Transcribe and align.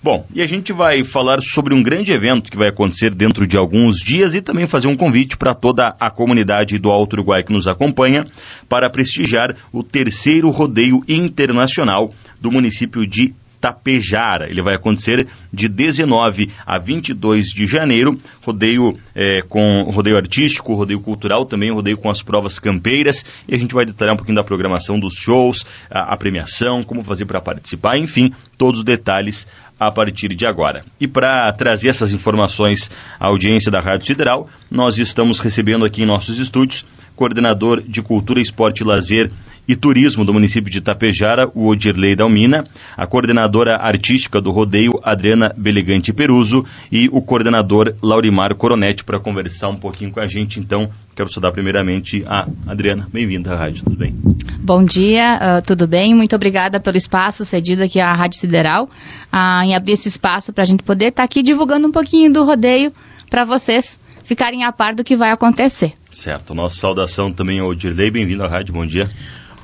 Bom, 0.00 0.24
e 0.32 0.40
a 0.40 0.46
gente 0.46 0.72
vai 0.72 1.02
falar 1.02 1.40
sobre 1.40 1.74
um 1.74 1.82
grande 1.82 2.12
evento 2.12 2.50
que 2.50 2.56
vai 2.56 2.68
acontecer 2.68 3.10
dentro 3.10 3.46
de 3.46 3.56
alguns 3.56 3.98
dias 3.98 4.32
e 4.32 4.40
também 4.40 4.66
fazer 4.66 4.86
um 4.86 4.96
convite 4.96 5.36
para 5.36 5.54
toda 5.54 5.96
a 5.98 6.08
comunidade 6.08 6.78
do 6.78 6.88
Alto 6.88 7.14
Uruguai 7.14 7.42
que 7.42 7.52
nos 7.52 7.66
acompanha 7.66 8.24
para 8.68 8.88
prestigiar 8.88 9.56
o 9.72 9.82
terceiro 9.82 10.50
rodeio 10.50 11.02
internacional 11.08 12.12
do 12.40 12.52
município 12.52 13.04
de 13.04 13.34
Tapejara. 13.60 14.48
Ele 14.48 14.62
vai 14.62 14.74
acontecer 14.74 15.26
de 15.52 15.68
19 15.68 16.50
a 16.64 16.78
22 16.78 17.48
de 17.48 17.66
janeiro. 17.66 18.16
Rodeio 18.40 18.96
é, 19.14 19.42
com 19.48 19.82
rodeio 19.90 20.16
artístico, 20.16 20.74
rodeio 20.74 21.00
cultural, 21.00 21.44
também 21.44 21.72
rodeio 21.72 21.98
com 21.98 22.08
as 22.08 22.22
provas 22.22 22.58
campeiras. 22.58 23.24
E 23.48 23.54
a 23.54 23.58
gente 23.58 23.74
vai 23.74 23.84
detalhar 23.84 24.14
um 24.14 24.16
pouquinho 24.16 24.36
da 24.36 24.44
programação 24.44 24.98
dos 24.98 25.14
shows, 25.14 25.66
a, 25.90 26.14
a 26.14 26.16
premiação, 26.16 26.84
como 26.84 27.02
fazer 27.02 27.24
para 27.26 27.40
participar, 27.40 27.98
enfim, 27.98 28.32
todos 28.56 28.80
os 28.80 28.84
detalhes 28.84 29.46
a 29.78 29.90
partir 29.90 30.34
de 30.34 30.46
agora. 30.46 30.84
E 31.00 31.06
para 31.06 31.52
trazer 31.52 31.88
essas 31.88 32.12
informações 32.12 32.90
à 33.18 33.26
audiência 33.26 33.70
da 33.70 33.80
Rádio 33.80 34.06
Sideral, 34.06 34.48
nós 34.70 34.98
estamos 34.98 35.38
recebendo 35.38 35.84
aqui 35.84 36.02
em 36.02 36.06
nossos 36.06 36.38
estúdios 36.38 36.84
coordenador 37.14 37.82
de 37.82 38.00
Cultura, 38.00 38.40
Esporte 38.40 38.82
e 38.82 38.84
Lazer 38.84 39.30
e 39.68 39.76
Turismo 39.76 40.24
do 40.24 40.32
município 40.32 40.70
de 40.70 40.78
Itapejara, 40.78 41.50
o 41.54 41.66
Odirley 41.66 42.16
Dalmina, 42.16 42.64
a 42.96 43.06
coordenadora 43.06 43.76
artística 43.76 44.40
do 44.40 44.50
rodeio, 44.50 44.98
Adriana 45.02 45.54
Belegante 45.54 46.10
Peruso, 46.10 46.64
e 46.90 47.06
o 47.12 47.20
coordenador 47.20 47.94
Laurimar 48.02 48.54
Coronetti, 48.54 49.04
para 49.04 49.20
conversar 49.20 49.68
um 49.68 49.76
pouquinho 49.76 50.10
com 50.10 50.20
a 50.20 50.26
gente. 50.26 50.58
Então, 50.58 50.88
quero 51.14 51.30
saudar 51.30 51.52
primeiramente 51.52 52.24
a 52.26 52.48
Adriana. 52.66 53.06
Bem-vinda 53.12 53.52
à 53.52 53.56
rádio, 53.56 53.84
tudo 53.84 53.96
bem? 53.96 54.14
Bom 54.58 54.82
dia, 54.82 55.38
uh, 55.58 55.66
tudo 55.66 55.86
bem? 55.86 56.14
Muito 56.14 56.34
obrigada 56.34 56.80
pelo 56.80 56.96
espaço 56.96 57.44
cedido 57.44 57.82
aqui 57.82 58.00
à 58.00 58.14
Rádio 58.14 58.38
Sideral, 58.38 58.84
uh, 58.84 59.64
em 59.64 59.76
abrir 59.76 59.92
esse 59.92 60.08
espaço 60.08 60.50
para 60.50 60.62
a 60.62 60.66
gente 60.66 60.82
poder 60.82 61.08
estar 61.08 61.22
tá 61.22 61.24
aqui 61.24 61.42
divulgando 61.42 61.86
um 61.86 61.92
pouquinho 61.92 62.32
do 62.32 62.42
rodeio 62.42 62.90
para 63.28 63.44
vocês 63.44 64.00
ficarem 64.24 64.64
a 64.64 64.72
par 64.72 64.94
do 64.94 65.04
que 65.04 65.14
vai 65.14 65.30
acontecer. 65.30 65.92
Certo. 66.10 66.54
Nossa 66.54 66.76
saudação 66.76 67.32
também 67.32 67.60
ao 67.60 67.74
Dirley. 67.74 68.10
Bem-vindo 68.10 68.44
à 68.44 68.48
rádio. 68.48 68.74
Bom 68.74 68.86
dia. 68.86 69.10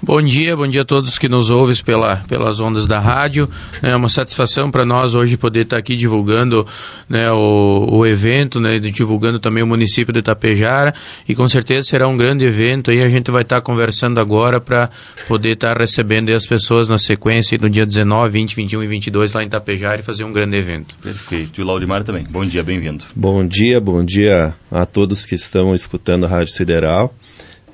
Bom 0.07 0.21
dia, 0.21 0.55
bom 0.55 0.67
dia 0.67 0.83
a 0.83 0.85
todos 0.85 1.19
que 1.19 1.31
nos 1.31 1.49
ouvem 1.49 1.75
pela, 1.83 2.17
pelas 2.29 2.61
ondas 2.61 2.87
da 2.87 3.01
rádio. 3.01 3.49
É 3.83 3.97
uma 3.97 4.11
satisfação 4.11 4.71
para 4.71 4.85
nós 4.85 5.15
hoje 5.15 5.39
poder 5.39 5.63
estar 5.63 5.79
aqui 5.79 5.97
divulgando 5.97 6.67
né, 7.09 7.33
o, 7.33 7.89
o 7.91 8.07
evento, 8.07 8.61
né, 8.61 8.79
divulgando 8.79 9.39
também 9.39 9.63
o 9.63 9.67
município 9.67 10.13
de 10.13 10.19
Itapejara 10.19 10.93
e 11.27 11.35
com 11.35 11.49
certeza 11.49 11.85
será 11.85 12.07
um 12.07 12.19
grande 12.19 12.45
evento 12.45 12.93
e 12.93 13.03
a 13.03 13.09
gente 13.09 13.31
vai 13.31 13.41
estar 13.41 13.63
conversando 13.63 14.21
agora 14.21 14.61
para 14.61 14.91
poder 15.27 15.53
estar 15.53 15.75
recebendo 15.75 16.31
as 16.35 16.47
pessoas 16.47 16.91
na 16.91 16.99
sequência 16.99 17.57
no 17.59 17.71
dia 17.71 17.87
19, 17.87 18.31
20, 18.31 18.57
21 18.57 18.83
e 18.83 18.87
22 18.87 19.33
lá 19.33 19.43
em 19.43 19.47
Itapejara 19.47 20.03
e 20.03 20.05
fazer 20.05 20.25
um 20.25 20.33
grande 20.35 20.55
evento. 20.55 20.95
Perfeito. 21.03 21.59
E 21.59 21.65
o 21.65 21.67
Laurimar 21.67 22.05
também. 22.05 22.25
Bom 22.29 22.45
dia, 22.45 22.63
bem-vindo. 22.63 23.07
Bom 23.17 23.47
dia, 23.47 23.81
bom 23.81 24.05
dia 24.05 24.55
a 24.71 24.85
todos 24.85 25.25
que 25.25 25.35
estão 25.35 25.75
escutando 25.75 26.27
a 26.27 26.29
Rádio 26.29 26.53
Sideral. 26.53 27.15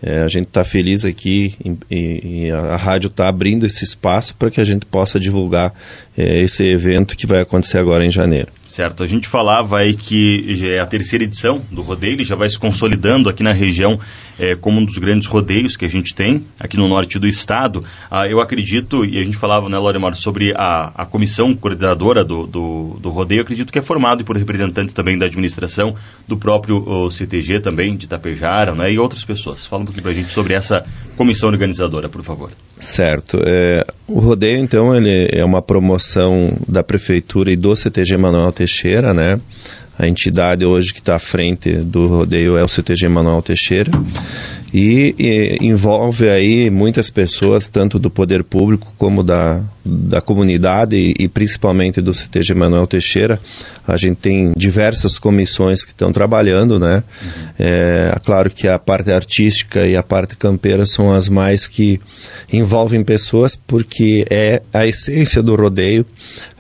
É, 0.03 0.23
a 0.23 0.29
gente 0.29 0.47
está 0.47 0.65
feliz 0.65 1.05
aqui 1.05 1.55
e, 1.91 2.51
a, 2.51 2.77
rádio 2.77 3.09
está 3.09 3.29
abrindo 3.29 3.67
esse 3.67 3.85
espaço 3.85 4.35
para 4.35 4.51
que 4.51 4.61
a 4.61 4.65
gente 4.65 4.87
possa 4.87 5.21
divulgar 5.21 5.75
é, 6.17 6.41
esse 6.41 6.65
evento 6.65 7.17
que 7.17 7.27
vai 7.27 7.43
acontecer 7.43 7.79
agora 7.79 8.05
em 8.05 8.11
janeiro. 8.11 8.49
Certo, 8.67 9.03
a 9.03 9.07
gente 9.07 9.29
falava 9.29 9.79
aí 9.79 9.95
que 9.95 10.65
é 10.65 10.79
a 10.79 10.87
terceira 10.87 11.25
edição 11.25 11.61
do 11.71 11.83
rodeio, 11.83 12.25
já 12.25 12.35
vai 12.35 12.49
se 12.49 12.59
consolidando 12.59 13.29
aqui 13.29 13.43
na 13.43 13.53
região 13.53 14.01
é, 14.41 14.57
como 14.57 14.81
um 14.81 14.85
dos 14.85 14.97
grandes 14.97 15.29
rodeios 15.29 15.77
que 15.77 15.85
a 15.85 15.89
gente 15.89 16.15
tem 16.15 16.47
aqui 16.59 16.77
no 16.77 16.89
norte 16.89 17.19
do 17.19 17.29
estado. 17.29 17.85
Ah, 18.11 18.27
eu 18.27 18.41
acredito, 18.41 19.05
e 19.05 19.19
a 19.19 19.25
gente 19.25 19.37
falava, 19.37 19.69
né, 19.69 19.79
Loremar, 19.79 20.15
sobre 20.15 20.53
a, 20.57 20.93
a 20.95 21.07
comissão 21.07 21.55
coordenadora 21.55 22.25
do, 22.25 22.47
do, 22.47 22.97
do, 23.01 23.11
rodeio, 23.11 23.43
acredito 23.43 23.73
que 23.73 23.79
é 23.79 23.83
formado 23.83 24.25
por 24.25 24.37
representantes 24.37 24.95
também 24.95 25.19
da 25.19 25.27
administração, 25.27 25.95
do 26.27 26.37
próprio 26.37 27.11
CTG 27.11 27.61
também, 27.61 27.97
de 27.97 28.09
Tapejara, 28.09 28.75
né, 28.75 28.91
e 28.91 28.99
outras 28.99 29.25
pessoas. 29.25 29.67
Fala 29.67 29.83
um 29.83 29.85
pouquinho 29.85 30.03
para 30.03 30.13
a 30.13 30.15
gente 30.15 30.33
sobre 30.33 30.55
essa 30.55 30.85
comissão 31.17 31.51
organizadora, 31.51 32.09
por 32.09 32.23
favor. 32.23 32.51
Certo. 32.79 33.39
É, 33.45 33.85
o 34.09 34.21
rodeio, 34.21 34.57
então, 34.57 34.97
ele 34.97 35.29
é 35.31 35.45
uma 35.45 35.61
promoção 35.61 36.57
da 36.67 36.83
prefeitura 36.83 37.53
e 37.53 37.57
do 37.57 37.77
CTG 37.77 38.17
Manuel 38.17 38.53
Teixeira, 38.53 39.13
né? 39.13 39.39
A 40.01 40.09
entidade 40.09 40.65
hoje 40.65 40.95
que 40.95 40.99
está 40.99 41.17
à 41.17 41.19
frente 41.19 41.77
do 41.77 42.07
rodeio 42.07 42.57
é 42.57 42.65
o 42.65 42.69
CTG 42.69 43.07
Manuel 43.07 43.43
Teixeira 43.43 43.93
e, 44.73 45.15
e, 45.19 45.59
envolve 45.61 46.27
aí 46.31 46.71
muitas 46.71 47.11
pessoas, 47.11 47.69
tanto 47.69 47.99
do 47.99 48.09
poder 48.09 48.43
público 48.43 48.95
como 48.97 49.23
da, 49.23 49.61
da 49.85 50.23
comunidade 50.23 50.97
e, 50.97 51.15
e 51.19 51.29
principalmente 51.29 52.01
do 52.01 52.15
CTG 52.15 52.55
Manuel 52.55 52.87
Teixeira. 52.87 53.39
A 53.87 53.99
gente 53.99 54.17
tem 54.17 54.55
diversas 54.57 55.19
comissões 55.19 55.85
que 55.85 55.93
estão 55.93 56.11
trabalhando, 56.13 56.79
né? 56.79 57.05
Uhum. 57.23 57.31
É, 57.59 58.19
claro 58.25 58.49
que 58.49 58.69
a 58.69 58.79
parte 58.79 59.13
artística 59.13 59.87
e 59.87 59.99
a 59.99 60.03
parte 60.03 60.35
campeira 60.35 60.87
são 60.87 61.13
as 61.13 61.29
mais 61.29 61.69
que 61.69 62.01
envolvem 62.51 63.05
pessoas, 63.05 63.55
porque 63.55 64.27
é 64.31 64.63
a 64.73 64.87
essência 64.87 65.43
do 65.43 65.55
rodeio, 65.55 66.07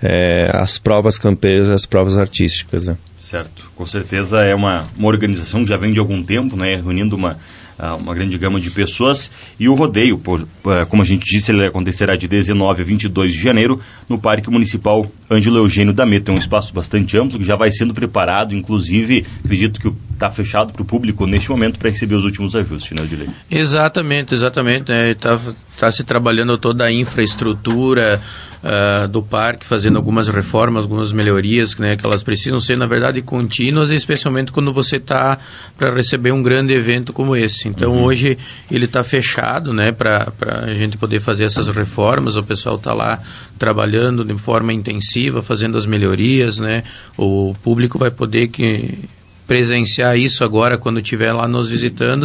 é, 0.03 0.51
as 0.53 0.78
provas 0.78 1.17
campeiras 1.17 1.69
e 1.69 1.72
as 1.72 1.87
provas 1.87 2.19
artísticas, 2.19 2.87
né? 2.87 2.99
Certo, 3.31 3.71
com 3.77 3.87
certeza 3.87 4.41
é 4.41 4.53
uma, 4.53 4.89
uma 4.99 5.07
organização 5.07 5.63
que 5.63 5.71
já 5.71 5.77
vem 5.77 5.93
de 5.93 6.01
algum 6.01 6.21
tempo, 6.21 6.57
né, 6.57 6.75
reunindo 6.75 7.15
uma, 7.15 7.39
ah, 7.79 7.95
uma 7.95 8.13
grande 8.13 8.37
gama 8.37 8.59
de 8.59 8.73
pessoas. 8.73 9.31
E 9.57 9.69
o 9.69 9.75
rodeio, 9.75 10.19
por, 10.19 10.49
ah, 10.67 10.85
como 10.87 11.01
a 11.01 11.05
gente 11.05 11.25
disse, 11.27 11.53
ele 11.53 11.65
acontecerá 11.65 12.17
de 12.17 12.27
19 12.27 12.83
a 12.83 12.85
22 12.85 13.33
de 13.33 13.41
janeiro 13.41 13.81
no 14.09 14.19
Parque 14.19 14.51
Municipal 14.51 15.07
Ângelo 15.31 15.59
Eugênio 15.59 15.93
da 15.93 16.05
Meta. 16.05 16.33
É 16.33 16.35
um 16.35 16.39
espaço 16.39 16.75
bastante 16.75 17.17
amplo 17.17 17.39
que 17.39 17.45
já 17.45 17.55
vai 17.55 17.71
sendo 17.71 17.95
preparado, 17.95 18.53
inclusive, 18.53 19.25
acredito 19.45 19.81
que 19.81 19.93
está 20.13 20.29
fechado 20.29 20.73
para 20.73 20.83
o 20.83 20.85
público 20.85 21.25
neste 21.25 21.51
momento 21.51 21.79
para 21.79 21.89
receber 21.89 22.17
os 22.17 22.25
últimos 22.25 22.57
ajustes, 22.57 22.91
né, 22.91 23.05
Odilei? 23.05 23.29
Exatamente, 23.49 24.35
exatamente. 24.35 24.91
Está 24.91 25.37
né? 25.37 25.55
tá 25.79 25.89
se 25.89 26.03
trabalhando 26.03 26.59
toda 26.59 26.85
a 26.85 26.93
infraestrutura, 26.93 28.21
uh, 28.62 29.09
do 29.09 29.22
parque, 29.22 29.65
fazendo 29.65 29.97
algumas 29.97 30.28
reformas, 30.28 30.82
algumas 30.82 31.12
melhorias, 31.12 31.76
né, 31.76 31.97
que 31.97 32.04
elas 32.04 32.22
precisam 32.22 32.60
ser, 32.60 32.76
na 32.76 32.87
verdade, 32.87 33.22
contínuas, 33.22 33.91
especialmente 33.91 34.53
quando 34.53 34.72
você 34.72 34.97
está 34.97 35.38
para 35.76 35.94
receber 35.94 36.32
um 36.32 36.43
grande 36.43 36.72
evento 36.72 37.12
como 37.12 37.37
esse. 37.37 37.69
Então, 37.69 37.93
uhum. 37.93 38.04
hoje, 38.04 38.38
ele 38.71 38.84
está 38.84 39.03
fechado, 39.03 39.72
né, 39.72 39.93
para 39.93 40.32
a 40.62 40.75
gente 40.75 40.97
poder 40.97 41.21
fazer 41.21 41.44
essas 41.44 41.69
reformas, 41.69 42.37
o 42.37 42.43
pessoal 42.43 42.76
está 42.76 42.93
lá 42.93 43.21
trabalhando 43.59 44.25
de 44.25 44.37
forma 44.38 44.72
intensiva, 44.72 45.42
fazendo 45.42 45.77
as 45.77 45.87
melhorias, 45.87 46.59
né, 46.59 46.84
o 47.16 47.54
público 47.62 47.98
vai 47.98 48.10
poder 48.10 48.48
que 48.48 49.09
presenciar 49.47 50.16
isso 50.16 50.44
agora 50.44 50.78
quando 50.78 51.00
estiver 51.00 51.32
lá 51.32 51.48
nos 51.48 51.69
visitando 51.69 52.25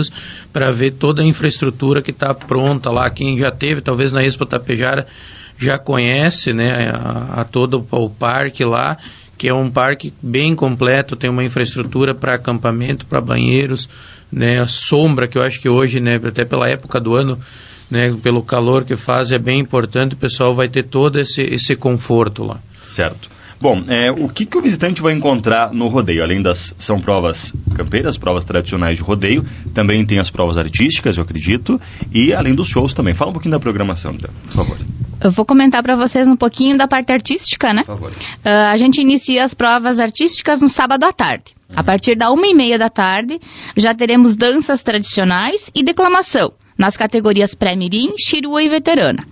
para 0.53 0.69
ver 0.69 0.91
toda 0.91 1.23
a 1.23 1.25
infraestrutura 1.25 1.99
que 1.99 2.11
está 2.11 2.35
pronta 2.35 2.91
lá. 2.91 3.09
Quem 3.09 3.35
já 3.35 3.49
teve, 3.49 3.81
talvez 3.81 4.13
na 4.13 4.23
Expo 4.23 4.45
Tapejara, 4.45 5.07
já 5.57 5.77
conhece 5.77 6.53
né, 6.53 6.91
a, 6.93 7.41
a 7.41 7.43
todo 7.45 7.85
o 7.91 8.09
parque 8.09 8.63
lá, 8.63 8.97
que 9.37 9.47
é 9.47 9.53
um 9.53 9.69
parque 9.69 10.13
bem 10.21 10.55
completo, 10.55 11.15
tem 11.15 11.29
uma 11.29 11.43
infraestrutura 11.43 12.13
para 12.13 12.35
acampamento, 12.35 13.05
para 13.05 13.21
banheiros, 13.21 13.89
né, 14.31 14.59
a 14.59 14.67
sombra 14.67 15.27
que 15.27 15.37
eu 15.37 15.41
acho 15.41 15.59
que 15.59 15.69
hoje, 15.69 15.99
né, 15.99 16.19
até 16.23 16.45
pela 16.45 16.69
época 16.69 16.99
do 16.99 17.15
ano, 17.15 17.39
né, 17.89 18.13
pelo 18.21 18.41
calor 18.41 18.83
que 18.83 18.95
faz, 18.95 19.31
é 19.31 19.39
bem 19.39 19.59
importante, 19.59 20.15
o 20.15 20.17
pessoal 20.17 20.53
vai 20.53 20.67
ter 20.67 20.83
todo 20.83 21.19
esse, 21.19 21.41
esse 21.41 21.75
conforto 21.75 22.43
lá. 22.43 22.59
Certo. 22.83 23.35
Bom, 23.59 23.83
é, 23.87 24.11
o 24.11 24.27
que, 24.27 24.45
que 24.45 24.57
o 24.57 24.61
visitante 24.61 25.01
vai 25.01 25.13
encontrar 25.13 25.73
no 25.73 25.87
rodeio? 25.87 26.21
Além 26.21 26.41
das 26.41 26.75
são 26.77 26.99
provas 26.99 27.53
campeiras, 27.73 28.17
provas 28.17 28.43
tradicionais 28.43 28.97
de 28.97 29.03
rodeio, 29.03 29.45
também 29.73 30.05
tem 30.05 30.19
as 30.19 30.29
provas 30.29 30.57
artísticas, 30.57 31.17
eu 31.17 31.23
acredito, 31.23 31.79
e 32.13 32.33
além 32.33 32.53
dos 32.53 32.67
shows 32.67 32.93
também. 32.93 33.13
Fala 33.13 33.31
um 33.31 33.33
pouquinho 33.33 33.53
da 33.53 33.59
programação, 33.59 34.11
André, 34.11 34.29
por 34.43 34.51
favor. 34.51 34.77
Eu 35.25 35.31
vou 35.31 35.43
comentar 35.43 35.81
para 35.81 35.95
vocês 35.95 36.27
um 36.27 36.35
pouquinho 36.35 36.77
da 36.77 36.87
parte 36.87 37.11
artística, 37.11 37.73
né? 37.73 37.83
Por 37.83 37.95
favor. 37.97 38.11
Uh, 38.11 38.71
a 38.71 38.77
gente 38.77 39.01
inicia 39.01 39.43
as 39.43 39.55
provas 39.55 39.99
artísticas 39.99 40.61
no 40.61 40.69
sábado 40.69 41.03
à 41.03 41.11
tarde. 41.11 41.55
Uhum. 41.69 41.79
A 41.79 41.83
partir 41.83 42.15
da 42.15 42.29
uma 42.29 42.45
e 42.45 42.53
meia 42.53 42.77
da 42.77 42.89
tarde, 42.89 43.39
já 43.75 43.91
teremos 43.95 44.35
danças 44.35 44.83
tradicionais 44.83 45.71
e 45.73 45.81
declamação, 45.81 46.53
nas 46.77 46.95
categorias 46.95 47.55
pré-mirim, 47.55 48.13
chirua 48.19 48.61
e 48.61 48.69
veterana. 48.69 49.25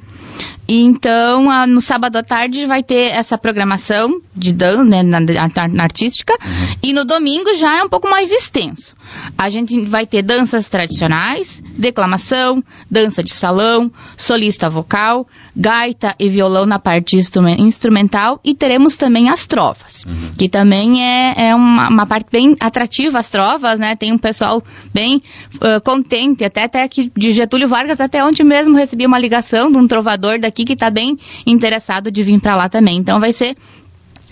Então, 0.67 1.67
no 1.67 1.81
sábado 1.81 2.15
à 2.15 2.23
tarde 2.23 2.65
vai 2.65 2.81
ter 2.81 3.11
essa 3.11 3.37
programação 3.37 4.21
de 4.35 4.51
dança, 4.53 4.83
né, 4.83 5.03
na, 5.03 5.19
na, 5.19 5.67
na 5.67 5.83
artística, 5.83 6.33
uhum. 6.33 6.75
e 6.81 6.93
no 6.93 7.05
domingo 7.05 7.53
já 7.55 7.77
é 7.77 7.83
um 7.83 7.89
pouco 7.89 8.09
mais 8.09 8.31
extenso. 8.31 8.95
A 9.37 9.49
gente 9.49 9.79
vai 9.85 10.07
ter 10.07 10.23
danças 10.23 10.69
tradicionais, 10.69 11.61
declamação, 11.77 12.63
dança 12.89 13.21
de 13.21 13.33
salão, 13.33 13.91
solista 14.17 14.69
vocal, 14.69 15.27
gaita 15.55 16.15
e 16.19 16.29
violão 16.29 16.65
na 16.65 16.79
parte 16.79 17.17
instrumental 17.17 18.39
e 18.43 18.55
teremos 18.55 18.97
também 18.97 19.29
as 19.29 19.45
trovas, 19.45 20.03
uhum. 20.05 20.31
que 20.37 20.49
também 20.49 21.03
é, 21.03 21.49
é 21.49 21.55
uma, 21.55 21.89
uma, 21.89 22.05
parte 22.05 22.29
bem 22.31 22.55
atrativa 22.59 23.19
as 23.19 23.29
trovas, 23.29 23.79
né? 23.79 23.95
Tem 23.95 24.11
um 24.11 24.17
pessoal 24.17 24.63
bem 24.93 25.21
uh, 25.55 25.81
contente, 25.83 26.43
até, 26.43 26.63
até 26.63 26.87
que 26.87 27.11
de 27.15 27.31
Getúlio 27.31 27.67
Vargas, 27.67 28.01
até 28.01 28.23
onde 28.23 28.43
mesmo 28.43 28.75
recebi 28.75 29.05
uma 29.05 29.19
ligação 29.19 29.71
de 29.71 29.77
um 29.77 29.87
trovador 29.87 30.39
daqui 30.39 30.65
que 30.65 30.73
está 30.73 30.89
bem 30.89 31.17
interessado 31.45 32.11
de 32.11 32.23
vir 32.23 32.39
para 32.39 32.55
lá 32.55 32.67
também. 32.67 32.97
Então 32.97 33.19
vai 33.19 33.33
ser 33.33 33.55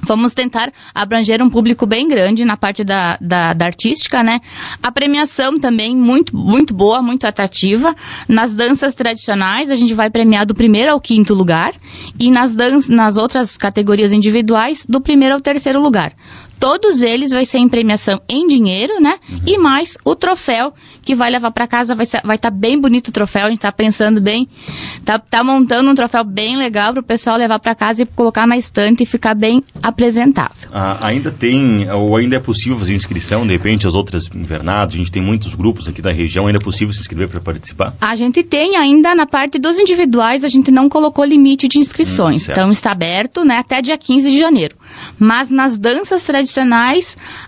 Vamos 0.03 0.33
tentar 0.33 0.71
abranger 0.94 1.42
um 1.42 1.50
público 1.50 1.86
bem 1.86 2.07
grande 2.07 2.44
na 2.44 2.57
parte 2.57 2.83
da, 2.83 3.18
da, 3.21 3.53
da, 3.53 3.65
artística, 3.65 4.24
né? 4.24 4.39
A 4.81 4.92
premiação 4.92 5.59
também 5.59 5.95
muito, 5.95 6.36
muito 6.36 6.74
boa, 6.74 7.01
muito 7.01 7.25
atrativa. 7.25 7.95
Nas 8.27 8.53
danças 8.53 8.94
tradicionais, 8.94 9.69
a 9.69 9.75
gente 9.75 9.94
vai 9.94 10.09
premiar 10.09 10.45
do 10.45 10.56
primeiro 10.56 10.92
ao 10.92 11.00
quinto 11.00 11.33
lugar. 11.33 11.74
E 12.19 12.31
nas, 12.31 12.56
dan 12.56 12.80
nas 12.89 13.18
outras 13.18 13.57
categorias 13.57 14.12
individuais, 14.12 14.86
do 14.88 15.01
primeiro 15.01 15.36
ao 15.36 15.42
terceiro 15.42 15.81
lugar. 15.81 16.13
Todos 16.62 17.02
eles 17.02 17.31
vai 17.31 17.44
ser 17.44 17.58
em 17.58 17.68
premiação 17.68 18.22
em 18.30 18.46
dinheiro, 18.46 19.02
né? 19.02 19.18
Uhum. 19.28 19.42
E 19.48 19.58
mais 19.58 19.98
o 20.06 20.16
troféu 20.16 20.72
que 21.02 21.16
vai 21.16 21.31
levar 21.31 21.50
para 21.50 21.66
casa 21.66 21.96
vai 21.96 22.04
estar 22.04 22.22
vai 22.24 22.38
tá 22.38 22.52
bem 22.52 22.80
bonito 22.80 23.08
o 23.08 23.12
troféu. 23.12 23.48
A 23.48 23.50
gente 23.50 23.62
tá 23.62 23.72
pensando 23.72 24.22
bem, 24.22 24.48
tá, 25.04 25.18
tá 25.18 25.44
montando 25.44 25.90
um 25.90 25.96
troféu 25.96 26.24
bem 26.24 26.56
legal 26.56 26.94
para 26.94 27.02
o 27.02 27.04
pessoal 27.04 27.36
levar 27.36 27.58
para 27.58 27.74
casa 27.74 28.04
e 28.04 28.06
colocar 28.06 28.46
na 28.46 28.58
estante 28.58 29.02
e 29.02 29.06
ficar 29.08 29.34
bem 29.34 29.63
apresentável. 29.81 30.69
Ah, 30.72 31.00
ainda 31.08 31.31
tem 31.31 31.90
ou 31.90 32.16
ainda 32.16 32.36
é 32.36 32.40
possível 32.40 32.78
fazer 32.78 32.94
inscrição? 32.94 33.48
De 33.48 33.54
repente 33.54 33.88
as 33.88 33.96
outras 33.96 34.30
invernadas, 34.31 34.94
a 34.94 34.98
gente 35.00 35.12
tem 35.12 35.22
muitos 35.22 35.56
grupos 35.56 35.88
aqui 35.88 36.00
da 36.00 36.12
região. 36.12 36.46
Ainda 36.46 36.60
é 36.60 36.63
possível 36.63 36.94
se 36.94 37.00
inscrever 37.00 37.28
para 37.28 37.42
participar? 37.42 37.96
A 38.00 38.16
gente 38.16 38.44
tem 38.44 38.75
ainda 38.75 39.16
na 39.16 39.25
parte 39.25 39.58
dos 39.58 39.80
individuais 39.80 40.44
a 40.44 40.48
gente 40.48 40.69
não 40.69 40.88
colocou 40.88 41.25
limite 41.25 41.68
de 41.68 41.80
inscrições. 41.80 42.48
Hum, 42.48 42.52
então 42.52 42.69
está 42.69 42.92
aberto, 42.92 43.44
né? 43.44 43.58
Até 43.58 43.81
dia 43.81 43.98
15 43.98 44.30
de 44.30 44.40
janeiro. 44.40 44.75
Mas 45.18 45.50
nas 45.50 45.75
danças 45.75 46.22
tradicionais, 46.24 46.50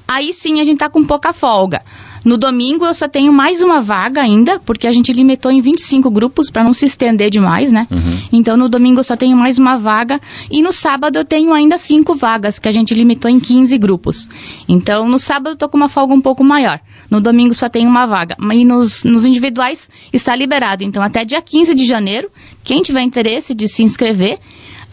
aí 0.08 0.34
sim 0.34 0.62
a 0.62 0.66
gente 0.66 0.76
está 0.76 0.90
com 0.90 1.04
pouca 1.04 1.34
folga. 1.34 1.82
No 2.26 2.38
domingo 2.38 2.86
eu 2.86 2.94
só 2.94 3.08
tenho 3.08 3.34
mais 3.34 3.62
uma 3.62 3.82
vaga 3.82 4.22
ainda, 4.22 4.58
porque 4.60 4.88
a 4.88 4.92
gente 4.92 5.12
limitou 5.12 5.52
em 5.52 5.60
25 5.60 6.10
grupos 6.10 6.50
para 6.50 6.64
não 6.64 6.74
se 6.74 6.86
estender 6.86 7.30
demais, 7.30 7.72
né? 7.72 7.86
Uhum. 7.92 8.18
Então 8.32 8.56
no 8.56 8.70
domingo 8.70 9.02
eu 9.02 9.04
só 9.04 9.18
tenho 9.18 9.36
mais 9.36 9.60
uma 9.60 9.78
vaga 9.78 10.22
e 10.50 10.62
no 10.62 10.72
sábado 10.72 11.18
eu 11.18 11.26
tenho 11.26 11.54
ainda 11.54 11.78
cinco 11.78 12.16
vagas, 12.16 12.60
que 12.60 12.68
a 12.68 12.72
gente 12.72 12.94
limitou 12.94 13.30
em 13.30 13.40
15 13.40 13.78
grupos. 13.78 14.30
Então 14.70 15.08
no 15.08 15.20
sábado 15.20 15.54
eu 15.54 15.58
tô 15.58 15.68
com 15.68 15.76
uma 15.76 15.90
folga 15.90 16.14
um 16.14 16.22
pouco 16.22 16.44
maior. 16.44 16.80
No 17.10 17.20
domingo 17.20 17.54
só 17.54 17.68
tem 17.68 17.86
uma 17.86 18.06
vaga. 18.06 18.38
E 18.54 18.64
nos, 18.64 19.04
nos 19.04 19.26
individuais 19.26 19.90
está 20.14 20.34
liberado. 20.34 20.84
Então 20.84 21.04
até 21.04 21.26
dia 21.26 21.42
15 21.42 21.76
de 21.76 21.86
janeiro, 21.86 22.30
quem 22.64 22.82
tiver 22.82 23.02
interesse 23.02 23.54
de 23.54 23.68
se 23.68 23.84
inscrever, 23.84 24.40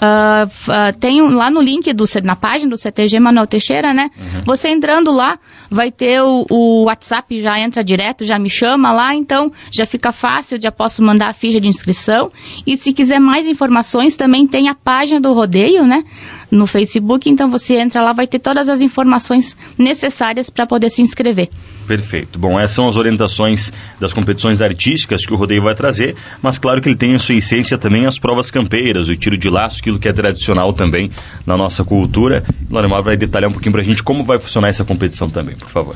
Uh, 0.00 0.46
uh, 0.46 0.98
tem 0.98 1.20
um, 1.20 1.28
lá 1.34 1.50
no 1.50 1.60
link 1.60 1.92
do 1.92 2.04
na 2.24 2.34
página 2.34 2.70
do 2.70 2.76
CTG 2.76 3.20
Manuel 3.20 3.46
Teixeira, 3.46 3.92
né? 3.92 4.10
Uhum. 4.16 4.42
Você 4.44 4.68
entrando 4.68 5.12
lá, 5.12 5.38
vai 5.70 5.92
ter 5.92 6.20
o, 6.20 6.44
o, 6.50 6.84
WhatsApp, 6.84 7.40
já 7.40 7.58
entra 7.60 7.84
direto, 7.84 8.24
já 8.24 8.38
me 8.38 8.50
chama 8.50 8.92
lá, 8.92 9.14
então 9.14 9.52
já 9.70 9.86
fica 9.86 10.10
fácil, 10.12 10.60
já 10.60 10.72
posso 10.72 11.02
mandar 11.02 11.28
a 11.28 11.32
ficha 11.32 11.60
de 11.60 11.68
inscrição. 11.68 12.32
E 12.66 12.76
se 12.76 12.92
quiser 12.92 13.20
mais 13.20 13.46
informações, 13.46 14.16
também 14.16 14.46
tem 14.46 14.68
a 14.68 14.74
página 14.74 15.20
do 15.20 15.32
rodeio, 15.32 15.86
né? 15.86 16.02
No 16.50 16.66
Facebook, 16.66 17.30
então 17.30 17.48
você 17.48 17.76
entra 17.76 18.02
lá, 18.02 18.12
vai 18.12 18.26
ter 18.26 18.40
todas 18.40 18.68
as 18.68 18.82
informações 18.82 19.56
necessárias 19.78 20.50
para 20.50 20.66
poder 20.66 20.90
se 20.90 21.00
inscrever. 21.00 21.48
Perfeito. 21.86 22.38
Bom, 22.38 22.58
essas 22.58 22.76
são 22.76 22.88
as 22.88 22.96
orientações 22.96 23.72
das 23.98 24.12
competições 24.12 24.60
artísticas 24.60 25.26
que 25.26 25.32
o 25.32 25.36
rodeio 25.36 25.62
vai 25.62 25.74
trazer, 25.74 26.14
mas 26.40 26.56
claro 26.56 26.80
que 26.80 26.88
ele 26.88 26.96
tem 26.96 27.14
em 27.14 27.18
sua 27.18 27.34
essência 27.34 27.76
também 27.76 28.06
as 28.06 28.18
provas 28.18 28.48
campeiras, 28.48 29.08
o 29.08 29.16
tiro 29.16 29.36
de 29.36 29.50
laço, 29.50 29.78
aquilo 29.80 29.98
que 29.98 30.08
é 30.08 30.12
tradicional 30.12 30.72
também 30.72 31.10
na 31.44 31.56
nossa 31.56 31.84
cultura. 31.84 32.44
Lorimar 32.70 33.02
vai 33.02 33.16
detalhar 33.16 33.50
um 33.50 33.52
pouquinho 33.52 33.72
para 33.72 33.80
a 33.80 33.84
gente 33.84 34.02
como 34.04 34.22
vai 34.22 34.38
funcionar 34.38 34.68
essa 34.68 34.84
competição 34.84 35.28
também, 35.28 35.56
por 35.64 35.70
favor. 35.70 35.94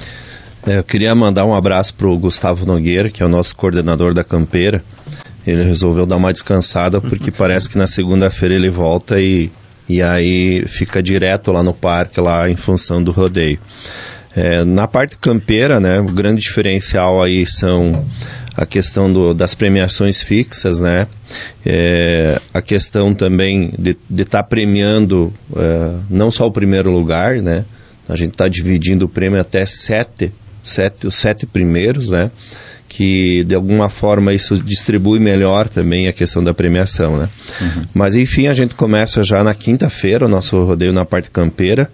É, 0.67 0.79
eu 0.79 0.85
queria 0.85 1.15
mandar 1.15 1.45
um 1.45 1.55
abraço 1.55 1.95
para 1.95 2.07
o 2.07 2.19
Gustavo 2.19 2.65
Nogueira, 2.65 3.11
que 3.11 3.23
é 3.23 3.27
o 3.27 3.29
nosso 3.29 3.55
coordenador 3.55 4.15
da 4.15 4.25
campeira. 4.25 4.83
Ele 5.47 5.63
resolveu 5.63 6.07
dar 6.07 6.17
uma 6.17 6.33
descansada 6.33 7.01
porque 7.01 7.31
parece 7.33 7.69
que 7.69 7.77
na 7.77 7.87
segunda-feira 7.87 8.55
ele 8.55 8.71
volta 8.71 9.21
e, 9.21 9.51
e 9.89 10.03
aí 10.03 10.65
fica 10.67 11.03
direto 11.03 11.53
lá 11.53 11.63
no 11.63 11.75
parque, 11.75 12.21
lá 12.21 12.49
em 12.49 12.57
função 12.57 13.03
do 13.03 13.11
rodeio. 13.11 13.59
É, 14.37 14.65
na 14.65 14.89
parte 14.89 15.17
campeira, 15.17 15.79
né, 15.79 16.01
o 16.01 16.07
grande 16.07 16.43
diferencial 16.43 17.23
aí 17.23 17.47
são 17.47 18.05
a 18.57 18.67
questão 18.67 19.13
do, 19.13 19.33
das 19.33 19.55
premiações 19.55 20.23
fixas, 20.23 20.81
né, 20.81 21.07
é, 21.65 22.41
a 22.53 22.61
questão 22.61 23.15
também 23.15 23.73
de 23.79 23.97
estar 24.23 24.43
tá 24.43 24.43
premiando 24.43 25.33
é, 25.57 25.91
não 26.11 26.33
só 26.33 26.47
o 26.47 26.51
primeiro 26.51 26.91
lugar, 26.91 27.37
né, 27.37 27.65
a 28.09 28.17
gente 28.17 28.33
está 28.33 28.49
dividindo 28.49 29.05
o 29.05 29.09
prêmio 29.09 29.41
até 29.41 29.65
sete, 29.67 30.33
sete, 30.63 31.07
os 31.07 31.15
sete 31.15 31.47
primeiros, 31.47 32.11
né, 32.11 32.31
que 32.89 33.45
de 33.45 33.55
alguma 33.55 33.89
forma 33.89 34.33
isso 34.33 34.57
distribui 34.57 35.19
melhor 35.19 35.69
também 35.69 36.07
a 36.07 36.13
questão 36.13 36.43
da 36.43 36.55
premiação, 36.55 37.17
né. 37.17 37.29
Uhum. 37.61 37.83
Mas 37.95 38.15
enfim, 38.15 38.47
a 38.47 38.55
gente 38.55 38.75
começa 38.75 39.23
já 39.23 39.43
na 39.43 39.55
quinta-feira 39.55 40.27
o 40.27 40.29
nosso 40.29 40.63
rodeio 40.65 40.93
na 40.93 41.05
parte 41.05 41.31
campeira, 41.31 41.91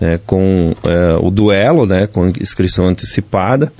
né, 0.00 0.18
com 0.26 0.74
é, 0.84 1.16
o 1.20 1.30
duelo, 1.30 1.86
né, 1.86 2.06
com 2.06 2.32
inscrição 2.40 2.86
antecipada. 2.86 3.72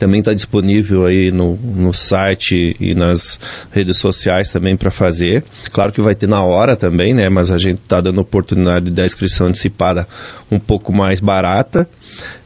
Também 0.00 0.20
está 0.20 0.32
disponível 0.32 1.04
aí 1.04 1.30
no, 1.30 1.56
no 1.56 1.92
site 1.92 2.74
e 2.80 2.94
nas 2.94 3.38
redes 3.70 3.98
sociais 3.98 4.50
também 4.50 4.74
para 4.74 4.90
fazer. 4.90 5.44
Claro 5.70 5.92
que 5.92 6.00
vai 6.00 6.14
ter 6.14 6.26
na 6.26 6.42
hora 6.42 6.74
também, 6.74 7.12
né? 7.12 7.28
Mas 7.28 7.50
a 7.50 7.58
gente 7.58 7.82
está 7.82 8.00
dando 8.00 8.18
oportunidade 8.18 8.90
da 8.90 9.04
inscrição 9.04 9.48
antecipada 9.48 10.08
um 10.50 10.58
pouco 10.58 10.90
mais 10.90 11.20
barata. 11.20 11.86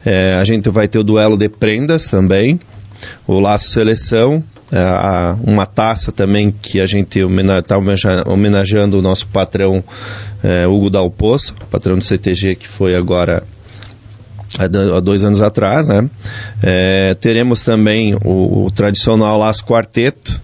É, 0.05 0.37
a 0.37 0.43
gente 0.43 0.69
vai 0.69 0.89
ter 0.89 0.99
o 0.99 1.03
duelo 1.03 1.37
de 1.37 1.47
prendas 1.47 2.09
também, 2.09 2.59
o 3.25 3.39
laço 3.39 3.69
seleção, 3.69 4.43
é, 4.69 5.39
uma 5.49 5.65
taça 5.65 6.11
também 6.11 6.51
que 6.51 6.81
a 6.81 6.85
gente 6.85 7.19
está 7.19 7.77
homenageando 8.27 8.99
o 8.99 9.01
nosso 9.01 9.27
patrão 9.27 9.81
é, 10.43 10.67
Hugo 10.67 10.89
Dalpoço, 10.89 11.55
patrão 11.71 11.97
do 11.97 12.03
CTG 12.03 12.55
que 12.55 12.67
foi 12.67 12.95
agora 12.95 13.43
há 14.57 14.99
dois 14.99 15.23
anos 15.23 15.41
atrás, 15.41 15.87
né? 15.87 16.09
É, 16.63 17.15
teremos 17.19 17.63
também 17.63 18.15
o, 18.23 18.65
o, 18.65 18.71
tradicional 18.71 19.37
laço 19.39 19.65
quarteto, 19.65 20.41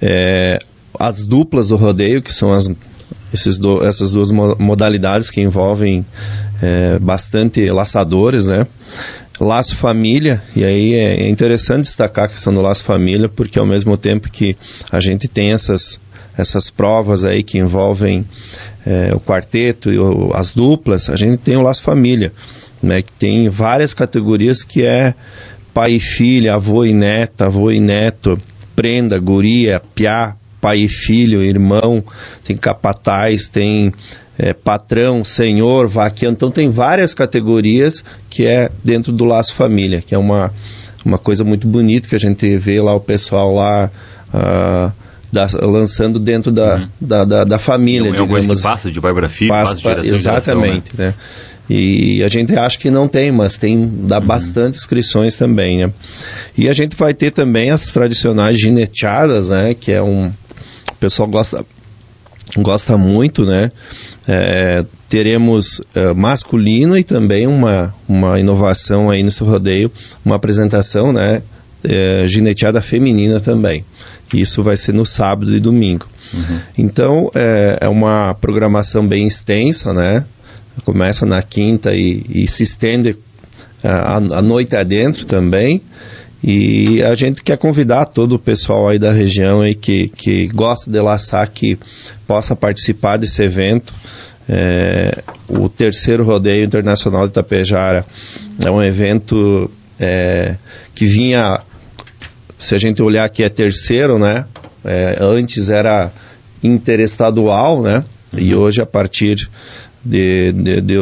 é, 0.00 0.58
as 0.98 1.24
duplas 1.24 1.68
do 1.68 1.76
rodeio, 1.76 2.22
que 2.22 2.32
são 2.32 2.52
as, 2.52 2.70
esses 3.32 3.58
do, 3.58 3.84
essas 3.84 4.12
duas 4.12 4.30
modalidades 4.30 5.30
que 5.30 5.40
envolvem 5.40 6.04
é, 6.60 6.98
bastante 6.98 7.66
laçadores, 7.70 8.46
né? 8.46 8.66
Laço 9.40 9.74
Família, 9.74 10.42
e 10.54 10.64
aí 10.64 10.94
é 10.94 11.28
interessante 11.28 11.82
destacar 11.82 12.26
a 12.26 12.28
questão 12.28 12.54
do 12.54 12.60
Laço 12.60 12.84
Família, 12.84 13.28
porque 13.28 13.58
ao 13.58 13.66
mesmo 13.66 13.96
tempo 13.96 14.30
que 14.30 14.56
a 14.90 15.00
gente 15.00 15.26
tem 15.26 15.52
essas, 15.52 15.98
essas 16.36 16.70
provas 16.70 17.24
aí 17.24 17.42
que 17.42 17.58
envolvem 17.58 18.24
é, 18.86 19.10
o 19.14 19.18
quarteto 19.18 19.90
e 19.90 19.98
o, 19.98 20.30
as 20.34 20.50
duplas, 20.50 21.08
a 21.08 21.16
gente 21.16 21.38
tem 21.38 21.56
o 21.56 21.62
Laço 21.62 21.82
Família, 21.82 22.32
né, 22.82 23.02
que 23.02 23.12
tem 23.12 23.48
várias 23.48 23.94
categorias 23.94 24.62
que 24.62 24.82
é 24.82 25.14
pai 25.72 25.92
e 25.92 26.00
filha, 26.00 26.54
avô 26.54 26.84
e 26.84 26.92
neta, 26.92 27.46
avô 27.46 27.70
e 27.70 27.80
neto, 27.80 28.38
prenda, 28.74 29.18
guria, 29.18 29.80
piá, 29.94 30.34
pai 30.60 30.80
e 30.80 30.88
filho, 30.88 31.42
irmão, 31.42 32.04
tem 32.44 32.56
capataz, 32.56 33.48
tem 33.48 33.92
é, 34.38 34.52
patrão, 34.52 35.24
senhor, 35.24 35.86
vaqueano. 35.88 36.34
Então 36.34 36.50
tem 36.50 36.70
várias 36.70 37.14
categorias 37.14 38.04
que 38.28 38.46
é 38.46 38.70
dentro 38.84 39.12
do 39.12 39.24
laço 39.24 39.54
família, 39.54 40.00
que 40.00 40.14
é 40.14 40.18
uma, 40.18 40.52
uma 41.04 41.18
coisa 41.18 41.44
muito 41.44 41.66
bonita 41.66 42.08
que 42.08 42.14
a 42.14 42.18
gente 42.18 42.56
vê 42.58 42.80
lá 42.80 42.94
o 42.94 43.00
pessoal 43.00 43.54
lá 43.54 43.90
uh, 44.28 44.92
da, 45.32 45.46
lançando 45.62 46.18
dentro 46.18 46.52
da, 46.52 46.76
uhum. 46.76 46.88
da, 47.00 47.24
da, 47.24 47.44
da, 47.44 47.58
família. 47.58 48.08
É 48.08 48.20
uma 48.20 48.28
coisa 48.28 48.54
que 48.54 48.62
passa 48.62 48.90
de 48.90 49.00
pai 49.00 49.12
para 49.14 49.28
filho, 49.28 49.50
passa, 49.50 49.76
passa 49.76 50.00
de 50.00 50.08
geração 50.08 50.16
Exatamente, 50.16 50.90
geração, 50.96 51.06
né? 51.06 51.06
né? 51.06 51.14
E 51.74 52.22
a 52.22 52.28
gente 52.28 52.54
acha 52.54 52.76
que 52.76 52.90
não 52.90 53.08
tem, 53.08 53.32
mas 53.32 53.56
tem, 53.56 53.90
dá 54.06 54.18
uhum. 54.18 54.26
bastante 54.26 54.76
inscrições 54.76 55.36
também, 55.36 55.78
né? 55.78 55.92
E 56.56 56.68
a 56.68 56.74
gente 56.74 56.94
vai 56.94 57.14
ter 57.14 57.30
também 57.30 57.70
as 57.70 57.86
tradicionais 57.86 58.60
gineteadas, 58.60 59.48
né? 59.48 59.72
Que 59.72 59.92
é 59.92 60.02
um... 60.02 60.26
O 60.26 60.94
pessoal 61.00 61.26
gosta, 61.26 61.64
gosta 62.58 62.98
muito, 62.98 63.46
né? 63.46 63.72
É, 64.28 64.84
teremos 65.08 65.78
uh, 65.78 66.14
masculino 66.14 66.94
e 66.98 67.02
também 67.02 67.46
uma, 67.46 67.94
uma 68.06 68.38
inovação 68.38 69.08
aí 69.08 69.22
nesse 69.22 69.42
rodeio, 69.42 69.90
uma 70.22 70.36
apresentação, 70.36 71.10
né? 71.10 71.40
É, 71.82 72.28
gineteada 72.28 72.82
feminina 72.82 73.40
também. 73.40 73.82
Isso 74.32 74.62
vai 74.62 74.76
ser 74.76 74.92
no 74.92 75.06
sábado 75.06 75.56
e 75.56 75.58
domingo. 75.58 76.06
Uhum. 76.34 76.58
Então, 76.76 77.30
é, 77.34 77.78
é, 77.80 77.88
uma 77.88 78.34
programação 78.34 79.06
bem 79.06 79.26
extensa, 79.26 79.92
né? 79.92 80.24
Começa 80.84 81.26
na 81.26 81.42
quinta 81.42 81.94
e, 81.94 82.24
e 82.28 82.48
se 82.48 82.62
estende 82.62 83.16
a, 83.82 84.16
a 84.16 84.42
noite 84.42 84.76
adentro 84.76 85.26
também. 85.26 85.82
E 86.42 87.00
a 87.02 87.14
gente 87.14 87.42
quer 87.42 87.56
convidar 87.56 88.06
todo 88.06 88.34
o 88.34 88.38
pessoal 88.38 88.88
aí 88.88 88.98
da 88.98 89.12
região 89.12 89.60
aí 89.60 89.76
que, 89.76 90.08
que 90.08 90.48
gosta 90.48 90.90
de 90.90 91.00
laçar, 91.00 91.48
que 91.48 91.78
possa 92.26 92.56
participar 92.56 93.16
desse 93.16 93.42
evento. 93.42 93.94
É, 94.48 95.22
o 95.48 95.68
terceiro 95.68 96.24
rodeio 96.24 96.64
internacional 96.64 97.26
de 97.26 97.30
Itapejara 97.30 98.04
é 98.64 98.68
um 98.68 98.82
evento 98.82 99.70
é, 100.00 100.56
que 100.96 101.06
vinha, 101.06 101.60
se 102.58 102.74
a 102.74 102.78
gente 102.78 103.00
olhar 103.00 103.24
aqui 103.24 103.44
é 103.44 103.48
terceiro, 103.48 104.18
né? 104.18 104.44
É, 104.84 105.18
antes 105.20 105.70
era 105.70 106.10
interestadual, 106.60 107.82
né? 107.82 108.04
E 108.32 108.52
hoje 108.56 108.82
a 108.82 108.86
partir 108.86 109.48
de, 110.04 110.52
de, 110.52 110.80
de, 110.80 110.96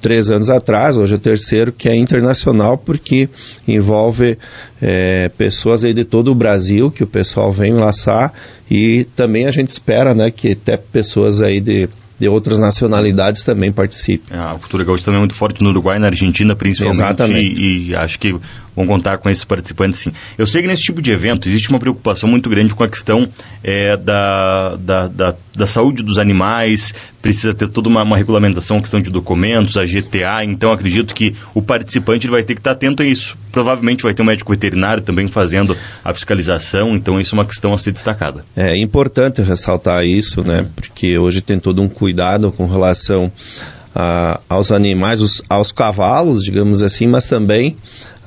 três 0.00 0.30
anos 0.30 0.50
atrás, 0.50 0.96
hoje 0.96 1.14
é 1.14 1.16
o 1.16 1.20
terceiro, 1.20 1.72
que 1.72 1.88
é 1.88 1.96
internacional, 1.96 2.76
porque 2.76 3.28
envolve 3.66 4.36
é, 4.82 5.28
pessoas 5.36 5.84
aí 5.84 5.94
de 5.94 6.04
todo 6.04 6.30
o 6.30 6.34
Brasil, 6.34 6.90
que 6.90 7.04
o 7.04 7.06
pessoal 7.06 7.52
vem 7.52 7.74
laçar, 7.74 8.32
e 8.70 9.06
também 9.16 9.46
a 9.46 9.50
gente 9.50 9.70
espera 9.70 10.14
né, 10.14 10.30
que 10.30 10.52
até 10.52 10.76
pessoas 10.76 11.42
aí 11.42 11.60
de 11.60 11.88
de 12.20 12.28
outras 12.28 12.60
nacionalidades 12.60 13.42
também 13.42 13.72
participem. 13.72 14.36
É, 14.36 14.38
a 14.38 14.54
cultura 14.60 14.84
gaúcha 14.84 15.06
também 15.06 15.16
é 15.16 15.20
muito 15.20 15.34
forte 15.34 15.62
no 15.62 15.70
Uruguai, 15.70 15.98
na 15.98 16.08
Argentina 16.08 16.54
principalmente. 16.54 16.96
Exatamente. 16.96 17.58
E, 17.58 17.88
e 17.88 17.94
acho 17.94 18.18
que 18.18 18.38
vão 18.74 18.86
contar 18.86 19.18
com 19.18 19.28
esses 19.28 19.44
participantes 19.44 20.00
sim. 20.00 20.12
Eu 20.38 20.46
sei 20.46 20.62
que 20.62 20.68
nesse 20.68 20.82
tipo 20.82 21.02
de 21.02 21.10
evento 21.10 21.48
existe 21.48 21.68
uma 21.70 21.78
preocupação 21.78 22.28
muito 22.28 22.48
grande 22.48 22.74
com 22.74 22.84
a 22.84 22.88
questão 22.88 23.28
é, 23.62 23.96
da, 23.96 24.76
da, 24.76 25.08
da, 25.08 25.34
da, 25.56 25.66
saúde 25.66 26.02
dos 26.02 26.18
animais, 26.18 26.94
precisa 27.20 27.52
ter 27.54 27.68
toda 27.68 27.88
uma, 27.88 28.02
uma, 28.02 28.16
regulamentação, 28.16 28.80
questão 28.80 29.00
de 29.00 29.10
documentos, 29.10 29.76
a 29.76 29.84
GTA, 29.84 30.44
então 30.44 30.72
acredito 30.72 31.14
que 31.14 31.34
o 31.54 31.62
participante 31.62 32.26
vai 32.28 32.42
ter 32.42 32.54
que 32.54 32.60
estar 32.60 32.72
atento 32.72 33.02
a 33.02 33.06
isso. 33.06 33.36
Provavelmente 33.52 34.02
vai 34.02 34.14
ter 34.14 34.22
um 34.22 34.26
médico 34.26 34.52
veterinário 34.52 35.02
também 35.02 35.28
fazendo 35.28 35.76
a 36.04 36.14
fiscalização, 36.14 36.94
então 36.94 37.20
isso 37.20 37.34
é 37.34 37.38
uma 37.38 37.44
questão 37.44 37.72
a 37.74 37.78
ser 37.78 37.92
destacada. 37.92 38.44
É 38.56 38.76
importante 38.76 39.42
ressaltar 39.42 40.04
isso, 40.04 40.42
né, 40.42 40.66
porque 40.74 41.18
hoje 41.18 41.40
tem 41.40 41.58
todo 41.58 41.82
um 41.82 41.88
cuidado 41.88 42.52
com 42.52 42.66
relação 42.66 43.30
a, 43.94 44.40
aos 44.48 44.70
animais, 44.70 45.20
os, 45.20 45.42
aos 45.48 45.72
cavalos, 45.72 46.44
digamos 46.44 46.82
assim, 46.82 47.06
mas 47.06 47.26
também 47.26 47.76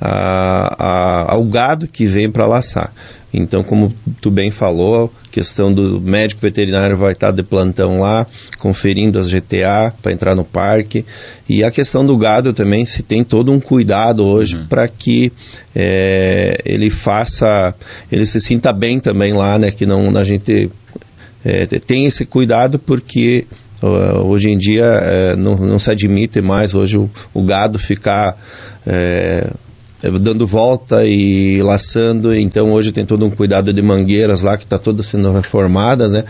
a, 0.00 0.74
a, 0.78 1.34
ao 1.34 1.44
gado 1.44 1.86
que 1.86 2.06
vem 2.06 2.30
para 2.30 2.46
laçar. 2.46 2.92
Então, 3.36 3.64
como 3.64 3.92
tu 4.20 4.30
bem 4.30 4.52
falou, 4.52 5.12
questão 5.32 5.74
do 5.74 6.00
médico 6.00 6.40
veterinário 6.40 6.96
vai 6.96 7.12
estar 7.12 7.32
de 7.32 7.42
plantão 7.42 7.98
lá, 7.98 8.24
conferindo 8.58 9.18
as 9.18 9.26
GTA 9.26 9.92
para 10.00 10.12
entrar 10.12 10.36
no 10.36 10.44
parque. 10.44 11.04
E 11.48 11.64
a 11.64 11.70
questão 11.70 12.06
do 12.06 12.16
gado 12.16 12.52
também 12.52 12.84
se 12.84 13.02
tem 13.02 13.24
todo 13.24 13.50
um 13.50 13.58
cuidado 13.58 14.24
hoje 14.24 14.54
uhum. 14.54 14.66
para 14.68 14.86
que 14.86 15.32
é, 15.74 16.60
ele 16.64 16.90
faça, 16.90 17.74
ele 18.10 18.24
se 18.24 18.40
sinta 18.40 18.72
bem 18.72 19.00
também 19.00 19.32
lá, 19.32 19.58
né? 19.58 19.72
Que 19.72 19.84
não 19.84 20.16
a 20.16 20.22
gente 20.22 20.70
é, 21.44 21.66
tem 21.66 22.06
esse 22.06 22.24
cuidado 22.24 22.78
porque 22.78 23.46
hoje 24.24 24.48
em 24.48 24.56
dia 24.56 24.84
uh, 24.84 25.36
não, 25.36 25.56
não, 25.56 25.78
se 25.78 25.90
admite 25.90 26.40
mais 26.40 26.72
hoje 26.72 26.96
o, 26.96 27.10
o 27.34 27.42
gado 27.42 27.78
ficar 27.78 28.38
uh, 28.86 29.54
dando 30.10 30.46
volta 30.46 31.04
e 31.04 31.62
laçando. 31.62 32.34
Então 32.34 32.72
hoje 32.72 32.92
tem 32.92 33.04
todo 33.04 33.24
um 33.24 33.30
cuidado 33.30 33.72
de 33.72 33.82
mangueiras 33.82 34.42
lá 34.42 34.56
que 34.56 34.64
está 34.64 34.78
toda 34.78 35.02
sendo 35.02 35.32
reformada, 35.32 36.08
né? 36.08 36.24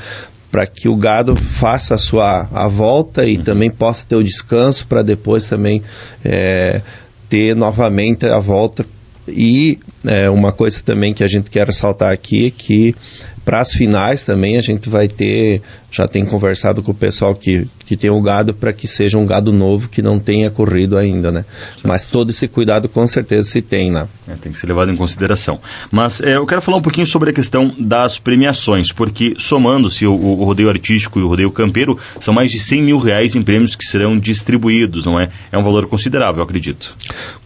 Para 0.50 0.66
que 0.66 0.88
o 0.88 0.97
gado 0.97 1.35
faça 1.35 1.95
a 1.95 1.99
sua 1.99 2.49
a 2.52 2.69
volta 2.69 3.26
e 3.26 3.37
uhum. 3.37 3.45
também 3.45 3.71
possa 3.71 4.04
ter 4.09 4.16
o 4.16 4.23
descanso 4.23 4.87
para 4.87 5.02
depois 5.02 5.47
também 5.47 5.83
é, 6.25 6.81
ter 7.28 7.57
novamente 7.57 8.26
a 8.26 8.38
volta. 8.38 8.87
E 9.26 9.78
é, 10.04 10.28
uma 10.28 10.52
coisa 10.52 10.83
também 10.83 11.14
que 11.14 11.25
a 11.25 11.26
gente 11.26 11.50
quer 11.50 11.66
ressaltar 11.66 12.12
aqui 12.12 12.47
é 12.47 12.50
que 12.50 12.95
para 13.44 13.60
as 13.60 13.72
finais 13.72 14.24
também 14.24 14.56
a 14.56 14.62
gente 14.62 14.88
vai 14.88 15.06
ter, 15.06 15.60
já 15.90 16.08
tem 16.08 16.24
conversado 16.24 16.82
com 16.82 16.92
o 16.92 16.94
pessoal 16.94 17.34
que, 17.34 17.66
que 17.84 17.96
tem 17.96 18.10
o 18.10 18.20
gado 18.20 18.54
para 18.54 18.72
que 18.72 18.88
seja 18.88 19.18
um 19.18 19.26
gado 19.26 19.52
novo 19.52 19.88
que 19.88 20.00
não 20.00 20.18
tenha 20.18 20.50
corrido 20.50 20.96
ainda, 20.96 21.30
né? 21.30 21.44
Certo. 21.72 21.88
Mas 21.88 22.06
todo 22.06 22.30
esse 22.30 22.48
cuidado 22.48 22.88
com 22.88 23.06
certeza 23.06 23.48
se 23.48 23.60
tem, 23.60 23.90
né? 23.90 24.08
É, 24.26 24.34
tem 24.34 24.50
que 24.50 24.58
ser 24.58 24.66
levado 24.66 24.90
em 24.90 24.96
consideração. 24.96 25.60
Mas 25.90 26.20
é, 26.20 26.36
eu 26.36 26.46
quero 26.46 26.62
falar 26.62 26.78
um 26.78 26.82
pouquinho 26.82 27.06
sobre 27.06 27.30
a 27.30 27.32
questão 27.32 27.74
das 27.78 28.18
premiações, 28.18 28.90
porque 28.90 29.34
somando-se 29.38 30.06
o, 30.06 30.14
o, 30.14 30.44
rodeio 30.44 30.70
artístico 30.70 31.18
e 31.18 31.22
o 31.22 31.28
rodeio 31.28 31.50
campeiro, 31.50 31.98
são 32.20 32.32
mais 32.32 32.50
de 32.50 32.58
100 32.58 32.82
mil 32.82 32.98
reais 32.98 33.34
em 33.34 33.42
prêmios 33.42 33.76
que 33.76 33.84
serão 33.84 34.18
distribuídos, 34.18 35.04
não 35.04 35.20
é? 35.20 35.28
É 35.52 35.58
um 35.58 35.62
valor 35.62 35.86
considerável, 35.86 36.42
acredito. 36.42 36.96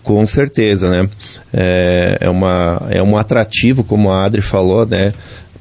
Com 0.02 0.26
certeza, 0.26 0.88
né? 0.88 1.08
É, 1.52 2.18
é, 2.20 2.30
uma, 2.30 2.86
é 2.88 3.02
um 3.02 3.16
atrativo, 3.16 3.82
como 3.82 4.10
a 4.10 4.24
Adri 4.24 4.40
falou, 4.40 4.86
né? 4.86 5.12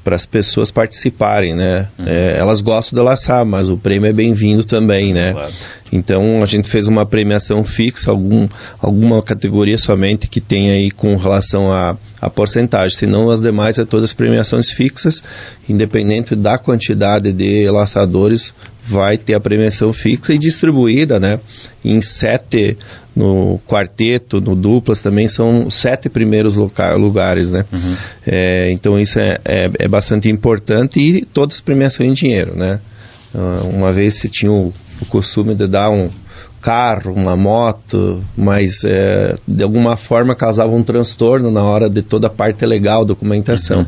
Para 0.07 0.15
as 0.15 0.25
pessoas 0.25 0.71
participarem, 0.71 1.53
né? 1.53 1.85
Uhum. 1.99 2.05
É, 2.07 2.37
elas 2.37 2.61
gostam 2.61 2.97
de 2.97 3.03
laçar, 3.03 3.45
mas 3.45 3.67
o 3.67 3.75
prêmio 3.75 4.07
é 4.07 4.13
bem-vindo 4.13 4.63
também, 4.63 5.13
né? 5.13 5.33
Claro. 5.33 5.51
Então 5.91 6.43
a 6.43 6.45
gente 6.45 6.69
fez 6.69 6.87
uma 6.87 7.05
premiação 7.05 7.63
fixa, 7.63 8.11
algum, 8.11 8.47
alguma 8.79 9.21
categoria 9.21 9.77
somente 9.77 10.27
que 10.27 10.41
tem 10.41 10.69
aí 10.71 10.91
com 10.91 11.15
relação 11.15 11.71
a, 11.71 11.95
a 12.21 12.29
porcentagem, 12.29 12.97
senão 12.97 13.29
as 13.29 13.41
demais 13.41 13.77
é 13.79 13.85
todas 13.85 14.13
premiações 14.13 14.69
fixas, 14.71 15.23
independente 15.67 16.35
da 16.35 16.57
quantidade 16.57 17.31
de 17.31 17.69
laçadores, 17.69 18.53
vai 18.83 19.17
ter 19.17 19.33
a 19.33 19.39
premiação 19.39 19.91
fixa 19.91 20.33
e 20.33 20.37
distribuída, 20.37 21.19
né? 21.19 21.39
Em 21.83 22.01
sete 22.01 22.77
no 23.15 23.59
quarteto, 23.67 24.39
no 24.39 24.55
duplas 24.55 25.01
também 25.01 25.27
são 25.27 25.71
sete 25.71 26.07
primeiros 26.07 26.55
lugares, 26.55 27.51
né? 27.51 27.65
Uhum. 27.73 27.95
É, 28.25 28.69
então 28.71 28.99
isso 28.99 29.19
é, 29.19 29.39
é, 29.43 29.71
é, 29.79 29.87
bastante 29.87 30.29
importante 30.29 30.99
e 30.99 31.25
todas 31.25 31.55
as 31.55 31.61
premiações 31.61 32.11
em 32.11 32.13
dinheiro, 32.13 32.55
né? 32.55 32.79
Ah, 33.33 33.61
uma 33.63 33.91
vez 33.91 34.13
se 34.13 34.29
tinha 34.29 34.51
o, 34.51 34.71
o 35.01 35.05
costume 35.05 35.55
de 35.55 35.67
dar 35.67 35.89
um 35.89 36.09
carro, 36.61 37.13
uma 37.13 37.35
moto, 37.35 38.23
mas 38.35 38.83
é, 38.83 39.37
de 39.47 39.63
alguma 39.63 39.95
forma 39.95 40.35
causava 40.35 40.73
um 40.73 40.83
transtorno 40.83 41.51
na 41.51 41.63
hora 41.63 41.89
de 41.89 42.01
toda 42.01 42.27
a 42.27 42.29
parte 42.29 42.65
legal, 42.65 43.05
documentação. 43.05 43.79
Uhum. 43.79 43.85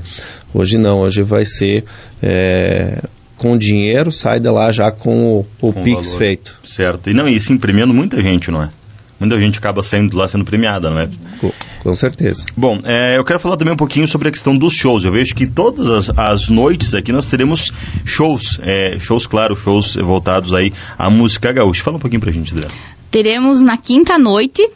Hoje 0.53 0.77
não, 0.77 0.99
hoje 0.99 1.21
vai 1.21 1.45
ser 1.45 1.83
é, 2.21 3.01
com 3.37 3.57
dinheiro, 3.57 4.11
sai 4.11 4.39
de 4.39 4.49
lá 4.49 4.71
já 4.71 4.91
com 4.91 5.39
o, 5.39 5.45
o 5.61 5.73
com 5.73 5.83
Pix 5.83 6.07
valor. 6.07 6.17
feito. 6.17 6.59
Certo. 6.63 7.09
E 7.09 7.13
não, 7.13 7.27
e 7.27 7.39
se 7.39 7.51
imprimindo 7.51 7.93
muita 7.93 8.21
gente, 8.21 8.51
não 8.51 8.63
é? 8.63 8.69
Muita 9.19 9.39
gente 9.39 9.57
acaba 9.57 9.83
saindo 9.83 10.17
lá 10.17 10.27
sendo 10.27 10.45
premiada, 10.45 10.89
não 10.89 10.99
é? 10.99 11.09
Com, 11.39 11.51
com 11.83 11.95
certeza. 11.95 12.45
Bom, 12.55 12.79
é, 12.83 13.17
eu 13.17 13.25
quero 13.25 13.39
falar 13.39 13.57
também 13.57 13.73
um 13.73 13.77
pouquinho 13.77 14.07
sobre 14.07 14.29
a 14.29 14.31
questão 14.31 14.57
dos 14.57 14.73
shows. 14.73 15.03
Eu 15.03 15.11
vejo 15.11 15.35
que 15.35 15.45
todas 15.45 15.89
as, 15.89 16.09
as 16.17 16.49
noites 16.49 16.93
aqui 16.93 17.11
nós 17.11 17.27
teremos 17.27 17.71
shows, 18.05 18.59
é, 18.63 18.97
shows, 18.99 19.27
claro, 19.27 19.55
shows 19.55 19.95
voltados 19.95 20.53
aí 20.53 20.73
à 20.97 21.09
música 21.09 21.51
gaúcha. 21.51 21.83
Fala 21.83 21.97
um 21.97 21.99
pouquinho 21.99 22.21
pra 22.21 22.31
gente, 22.31 22.53
Adriana. 22.53 22.73
Teremos 23.11 23.61
na 23.61 23.77
quinta 23.77 24.17
noite 24.17 24.67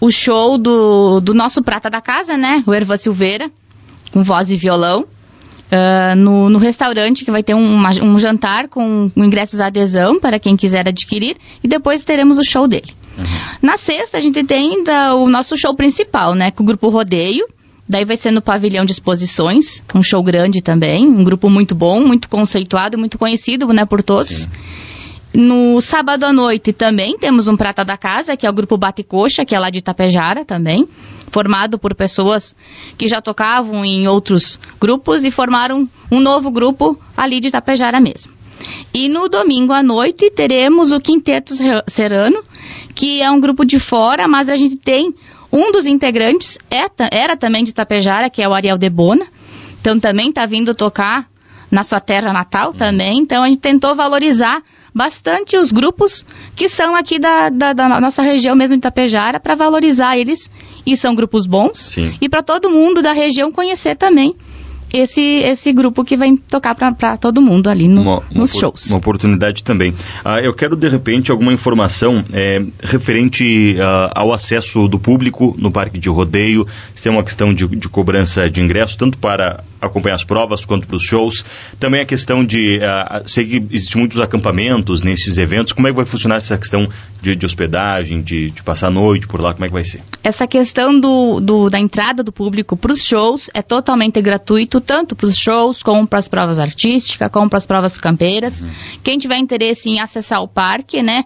o 0.00 0.10
show 0.10 0.58
do, 0.58 1.20
do 1.20 1.34
nosso 1.34 1.62
prata 1.62 1.90
da 1.90 2.00
casa, 2.00 2.36
né? 2.36 2.62
O 2.66 2.72
Erva 2.72 2.96
Silveira, 2.96 3.50
com 4.12 4.22
voz 4.22 4.50
e 4.50 4.56
violão. 4.56 5.04
Uh, 5.72 6.14
no, 6.14 6.50
no, 6.50 6.58
restaurante, 6.58 7.24
que 7.24 7.30
vai 7.30 7.42
ter 7.42 7.54
um, 7.54 7.78
um 8.02 8.18
jantar 8.18 8.68
com 8.68 9.10
ingressos 9.16 9.58
à 9.58 9.68
adesão 9.68 10.20
para 10.20 10.38
quem 10.38 10.54
quiser 10.54 10.86
adquirir, 10.86 11.38
e 11.64 11.66
depois 11.66 12.04
teremos 12.04 12.36
o 12.38 12.44
show 12.44 12.68
dele. 12.68 12.92
Uhum. 13.16 13.24
Na 13.60 13.76
sexta, 13.76 14.18
a 14.18 14.20
gente 14.20 14.42
tem 14.44 14.82
da, 14.82 15.14
o 15.14 15.28
nosso 15.28 15.56
show 15.56 15.74
principal, 15.74 16.34
né? 16.34 16.50
Com 16.50 16.62
o 16.62 16.66
grupo 16.66 16.88
Rodeio. 16.88 17.46
Daí 17.88 18.04
vai 18.04 18.16
ser 18.16 18.30
no 18.30 18.40
pavilhão 18.40 18.84
de 18.84 18.92
exposições, 18.92 19.82
um 19.94 20.02
show 20.02 20.22
grande 20.22 20.62
também, 20.62 21.06
um 21.06 21.22
grupo 21.22 21.50
muito 21.50 21.74
bom, 21.74 22.00
muito 22.00 22.28
conceituado, 22.28 22.96
muito 22.96 23.18
conhecido, 23.18 23.66
né, 23.66 23.84
por 23.84 24.02
todos. 24.02 24.44
Sim. 24.44 24.50
No 25.34 25.80
sábado 25.80 26.24
à 26.24 26.32
noite 26.32 26.72
também 26.72 27.18
temos 27.18 27.48
um 27.48 27.56
Prata 27.56 27.84
da 27.84 27.96
Casa, 27.96 28.36
que 28.36 28.46
é 28.46 28.50
o 28.50 28.52
grupo 28.52 28.76
Bate 28.76 29.02
Coxa, 29.02 29.44
que 29.44 29.54
é 29.54 29.58
lá 29.58 29.70
de 29.70 29.78
Itapejara 29.78 30.44
também, 30.44 30.86
formado 31.30 31.78
por 31.78 31.94
pessoas 31.94 32.54
que 32.98 33.08
já 33.08 33.20
tocavam 33.22 33.82
em 33.84 34.06
outros 34.06 34.60
grupos 34.78 35.24
e 35.24 35.30
formaram 35.30 35.88
um 36.10 36.20
novo 36.20 36.50
grupo 36.50 36.98
ali 37.16 37.40
de 37.40 37.48
Itapejara 37.48 37.98
mesmo. 37.98 38.32
E 38.92 39.08
no 39.08 39.28
domingo 39.28 39.72
à 39.72 39.82
noite 39.82 40.30
teremos 40.30 40.92
o 40.92 41.00
Quinteto 41.00 41.54
Serano, 41.86 42.44
que 42.94 43.22
é 43.22 43.30
um 43.30 43.40
grupo 43.40 43.64
de 43.64 43.78
fora, 43.78 44.28
mas 44.28 44.48
a 44.48 44.56
gente 44.56 44.76
tem 44.76 45.14
um 45.52 45.70
dos 45.70 45.86
integrantes, 45.86 46.58
é, 46.70 46.86
era 47.10 47.36
também 47.36 47.62
de 47.62 47.74
Tapejara, 47.74 48.30
que 48.30 48.42
é 48.42 48.48
o 48.48 48.54
Ariel 48.54 48.78
Debona. 48.78 49.26
Então 49.80 49.98
também 50.00 50.30
está 50.30 50.46
vindo 50.46 50.74
tocar 50.74 51.28
na 51.70 51.82
sua 51.82 52.00
terra 52.00 52.32
natal 52.32 52.70
uhum. 52.70 52.76
também. 52.76 53.18
Então 53.18 53.42
a 53.42 53.48
gente 53.48 53.60
tentou 53.60 53.94
valorizar 53.94 54.62
bastante 54.94 55.56
os 55.56 55.72
grupos 55.72 56.24
que 56.54 56.68
são 56.68 56.94
aqui 56.94 57.18
da, 57.18 57.48
da, 57.48 57.72
da 57.72 58.00
nossa 58.00 58.22
região 58.22 58.54
mesmo 58.54 58.76
de 58.76 58.82
Tapejara 58.82 59.40
para 59.40 59.54
valorizar 59.54 60.16
eles. 60.16 60.50
E 60.84 60.96
são 60.96 61.14
grupos 61.14 61.46
bons. 61.46 61.78
Sim. 61.78 62.14
E 62.20 62.28
para 62.28 62.42
todo 62.42 62.70
mundo 62.70 63.02
da 63.02 63.12
região 63.12 63.52
conhecer 63.52 63.96
também 63.96 64.36
esse, 64.92 65.20
esse 65.20 65.72
grupo 65.72 66.04
que 66.04 66.16
vai 66.16 66.36
tocar 66.48 66.74
para 66.74 67.16
todo 67.16 67.40
mundo 67.40 67.68
ali 67.68 67.88
no, 67.88 68.02
uma, 68.02 68.22
nos 68.34 68.54
uma, 68.54 68.60
shows. 68.60 68.90
Uma 68.90 68.98
oportunidade 68.98 69.64
também. 69.64 69.94
Ah, 70.24 70.40
eu 70.40 70.54
quero, 70.54 70.76
de 70.76 70.88
repente, 70.88 71.30
alguma 71.30 71.52
informação 71.52 72.22
é, 72.32 72.62
referente 72.82 73.76
ah, 73.80 74.12
ao 74.14 74.32
acesso 74.32 74.86
do 74.88 74.98
público 74.98 75.54
no 75.58 75.70
parque 75.70 75.98
de 75.98 76.08
rodeio, 76.08 76.66
se 76.94 77.08
é 77.08 77.10
uma 77.10 77.24
questão 77.24 77.54
de, 77.54 77.66
de 77.66 77.88
cobrança 77.88 78.48
de 78.50 78.60
ingresso, 78.60 78.96
tanto 78.98 79.18
para 79.18 79.64
acompanhar 79.82 80.14
as 80.14 80.24
provas 80.24 80.64
quanto 80.64 80.86
para 80.86 80.96
os 80.96 81.02
shows. 81.02 81.44
Também 81.78 82.00
a 82.00 82.04
questão 82.04 82.44
de. 82.44 82.78
Uh, 82.78 83.28
sei 83.28 83.44
que 83.44 83.56
existem 83.70 84.00
muitos 84.00 84.20
acampamentos 84.20 85.02
nesses 85.02 85.36
eventos. 85.36 85.72
Como 85.72 85.86
é 85.88 85.90
que 85.90 85.96
vai 85.96 86.06
funcionar 86.06 86.36
essa 86.36 86.56
questão 86.56 86.88
de, 87.20 87.34
de 87.34 87.44
hospedagem, 87.44 88.22
de, 88.22 88.50
de, 88.50 88.62
passar 88.62 88.86
a 88.86 88.90
noite 88.90 89.26
por 89.26 89.40
lá? 89.40 89.52
Como 89.52 89.64
é 89.64 89.68
que 89.68 89.74
vai 89.74 89.84
ser? 89.84 90.02
Essa 90.22 90.46
questão 90.46 90.98
do, 90.98 91.40
do 91.40 91.68
da 91.68 91.78
entrada 91.78 92.22
do 92.22 92.32
público 92.32 92.76
para 92.76 92.92
os 92.92 93.04
shows 93.04 93.50
é 93.52 93.60
totalmente 93.60 94.22
gratuito, 94.22 94.80
tanto 94.80 95.16
para 95.16 95.26
os 95.26 95.36
shows 95.36 95.82
como 95.82 96.06
para 96.06 96.18
as 96.20 96.28
provas 96.28 96.58
artísticas, 96.58 97.30
como 97.30 97.50
para 97.50 97.58
as 97.58 97.66
provas 97.66 97.98
campeiras. 97.98 98.60
Uhum. 98.60 98.70
Quem 99.02 99.18
tiver 99.18 99.36
interesse 99.36 99.90
em 99.90 100.00
acessar 100.00 100.42
o 100.42 100.48
parque, 100.48 101.02
né? 101.02 101.24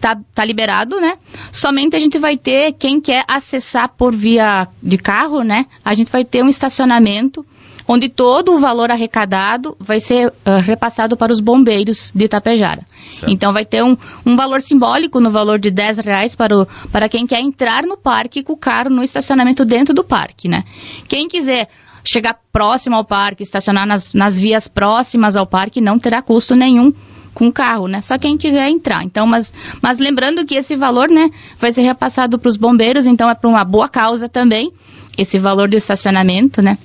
tá, 0.00 0.18
tá 0.34 0.44
liberado, 0.44 1.00
né? 1.00 1.16
Somente 1.50 1.96
a 1.96 1.98
gente 1.98 2.18
vai 2.18 2.36
ter, 2.36 2.72
quem 2.72 3.00
quer 3.00 3.24
acessar 3.26 3.88
por 3.88 4.14
via 4.14 4.68
de 4.82 4.98
carro, 4.98 5.42
né? 5.42 5.66
A 5.84 5.94
gente 5.94 6.10
vai 6.10 6.24
ter 6.24 6.42
um 6.44 6.48
estacionamento 6.48 7.44
onde 7.88 8.08
todo 8.08 8.54
o 8.54 8.60
valor 8.60 8.90
arrecadado 8.90 9.76
vai 9.78 10.00
ser 10.00 10.28
uh, 10.28 10.60
repassado 10.62 11.16
para 11.16 11.32
os 11.32 11.40
bombeiros 11.40 12.10
de 12.14 12.24
Itapejara. 12.24 12.82
Certo. 13.10 13.30
Então 13.30 13.52
vai 13.52 13.64
ter 13.64 13.82
um, 13.82 13.96
um 14.24 14.36
valor 14.36 14.60
simbólico 14.60 15.20
no 15.20 15.30
valor 15.30 15.58
de 15.58 15.70
10 15.70 15.98
reais 15.98 16.34
para, 16.34 16.56
o, 16.56 16.66
para 16.90 17.08
quem 17.08 17.26
quer 17.26 17.40
entrar 17.40 17.84
no 17.84 17.96
parque 17.96 18.42
com 18.42 18.54
o 18.54 18.56
carro 18.56 18.90
no 18.90 19.02
estacionamento 19.02 19.64
dentro 19.64 19.94
do 19.94 20.02
parque, 20.02 20.48
né? 20.48 20.64
Quem 21.08 21.28
quiser 21.28 21.68
chegar 22.04 22.38
próximo 22.52 22.96
ao 22.96 23.04
parque, 23.04 23.42
estacionar 23.42 23.86
nas, 23.86 24.14
nas 24.14 24.38
vias 24.38 24.68
próximas 24.68 25.36
ao 25.36 25.46
parque, 25.46 25.80
não 25.80 25.98
terá 25.98 26.22
custo 26.22 26.54
nenhum 26.54 26.92
com 27.34 27.48
o 27.48 27.52
carro, 27.52 27.86
né? 27.86 28.00
Só 28.00 28.16
quem 28.16 28.38
quiser 28.38 28.70
entrar. 28.70 29.04
Então, 29.04 29.26
mas, 29.26 29.52
mas 29.82 29.98
lembrando 29.98 30.44
que 30.46 30.54
esse 30.54 30.74
valor, 30.74 31.10
né, 31.10 31.28
vai 31.58 31.70
ser 31.70 31.82
repassado 31.82 32.38
para 32.38 32.48
os 32.48 32.56
bombeiros, 32.56 33.06
então 33.06 33.28
é 33.28 33.34
para 33.34 33.50
uma 33.50 33.64
boa 33.64 33.88
causa 33.88 34.28
também, 34.28 34.72
esse 35.18 35.38
valor 35.38 35.68
do 35.68 35.76
estacionamento, 35.76 36.62
né? 36.62 36.78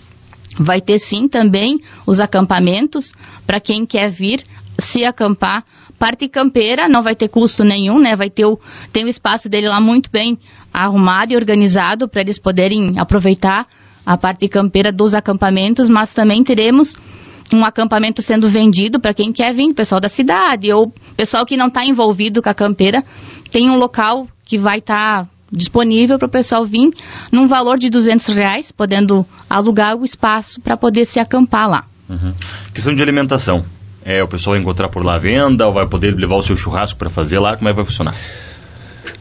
Vai 0.62 0.80
ter 0.80 1.00
sim 1.00 1.28
também 1.28 1.80
os 2.06 2.20
acampamentos 2.20 3.14
para 3.46 3.60
quem 3.60 3.86
quer 3.86 4.10
vir 4.10 4.44
se 4.78 5.04
acampar. 5.04 5.64
Parte 5.98 6.28
campeira 6.28 6.88
não 6.88 7.04
vai 7.04 7.16
ter 7.16 7.28
custo 7.28 7.64
nenhum, 7.64 8.00
né? 8.00 8.16
Vai 8.16 8.30
ter 8.30 8.46
o, 8.46 8.60
tem 8.92 9.06
o 9.06 9.08
espaço 9.08 9.50
dele 9.50 9.68
lá 9.68 9.80
muito 9.80 10.10
bem 10.10 10.38
arrumado 10.74 11.34
e 11.34 11.36
organizado 11.36 12.08
para 12.08 12.22
eles 12.22 12.40
poderem 12.40 12.98
aproveitar 12.98 13.68
a 14.06 14.18
parte 14.18 14.48
campeira 14.48 14.92
dos 14.92 15.14
acampamentos, 15.14 15.90
mas 15.90 16.14
também 16.14 16.44
teremos 16.44 16.96
um 17.54 17.66
acampamento 17.66 18.22
sendo 18.22 18.50
vendido 18.50 19.00
para 19.00 19.14
quem 19.14 19.34
quer 19.34 19.54
vir, 19.54 19.74
pessoal 19.74 20.00
da 20.00 20.10
cidade 20.10 20.72
ou 20.72 20.94
pessoal 21.18 21.46
que 21.46 21.58
não 21.58 21.68
está 21.68 21.86
envolvido 21.86 22.42
com 22.42 22.50
a 22.50 22.54
campeira, 22.54 23.04
tem 23.52 23.70
um 23.70 23.78
local 23.78 24.28
que 24.46 24.58
vai 24.58 24.80
estar 24.80 25.26
tá 25.26 25.30
disponível 25.52 26.18
para 26.18 26.28
o 26.28 26.30
pessoal 26.30 26.66
vir 26.66 26.92
num 27.32 27.48
valor 27.48 27.78
de 27.78 27.90
200 27.90 28.28
reais, 28.28 28.72
podendo 28.72 29.26
alugar 29.50 29.96
o 29.96 30.06
espaço 30.06 30.62
para 30.62 30.78
poder 30.78 31.06
se 31.06 31.20
acampar 31.20 31.70
lá. 31.70 31.86
Uhum. 32.10 32.34
Questão 32.74 32.96
de 32.96 33.02
alimentação. 33.02 33.66
É, 34.04 34.24
o 34.24 34.28
pessoal 34.28 34.56
vai 34.56 34.62
encontrar 34.62 34.90
por 34.90 35.04
lá 35.04 35.16
a 35.16 35.20
venda 35.20 35.68
ou 35.68 35.74
vai 35.74 35.88
poder 35.88 36.16
levar 36.16 36.36
o 36.36 36.42
seu 36.42 36.56
churrasco 36.56 36.98
para 36.98 37.10
fazer 37.10 37.40
lá? 37.40 37.56
Como 37.56 37.70
é 37.70 37.72
que 37.72 37.76
vai 37.76 37.86
funcionar? 37.86 38.16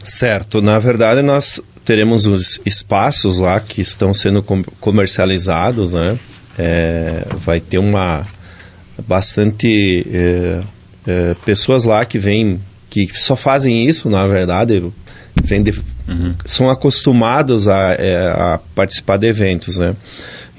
Certo. 0.03 0.61
Na 0.61 0.79
verdade, 0.79 1.21
nós 1.21 1.61
teremos 1.85 2.25
os 2.25 2.59
espaços 2.65 3.39
lá 3.39 3.59
que 3.59 3.81
estão 3.81 4.13
sendo 4.13 4.43
comercializados, 4.79 5.93
né? 5.93 6.17
É, 6.57 7.25
vai 7.37 7.59
ter 7.59 7.77
uma 7.77 8.25
bastante 9.07 10.05
é, 10.11 10.61
é, 11.07 11.35
pessoas 11.45 11.85
lá 11.85 12.03
que 12.05 12.19
vêm 12.19 12.59
que 12.89 13.07
só 13.13 13.37
fazem 13.37 13.87
isso, 13.87 14.09
na 14.09 14.27
verdade, 14.27 14.83
vem 15.41 15.63
de, 15.63 15.71
são 16.45 16.69
acostumados 16.69 17.67
a, 17.67 17.93
é, 17.93 18.27
a, 18.29 18.59
participar 18.75 19.17
de 19.17 19.27
eventos, 19.27 19.77
né? 19.79 19.95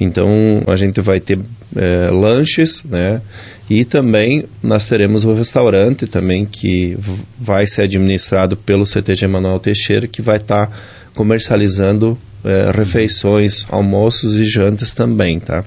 Então 0.00 0.62
a 0.66 0.76
gente 0.76 1.00
vai 1.00 1.20
ter 1.20 1.38
é, 1.76 2.10
lanches, 2.10 2.82
né? 2.84 3.20
E 3.68 3.84
também 3.84 4.44
nós 4.62 4.88
teremos 4.88 5.24
o 5.24 5.32
restaurante 5.32 6.06
também 6.06 6.44
que 6.44 6.96
vai 7.38 7.66
ser 7.66 7.82
administrado 7.82 8.56
pelo 8.56 8.84
CTG 8.84 9.26
Manuel 9.26 9.58
Teixeira, 9.58 10.06
que 10.06 10.20
vai 10.20 10.36
estar 10.36 10.66
tá 10.66 10.72
comercializando 11.14 12.18
é, 12.44 12.70
refeições, 12.74 13.64
almoços 13.70 14.36
e 14.36 14.44
jantas 14.44 14.92
também, 14.92 15.38
tá? 15.38 15.64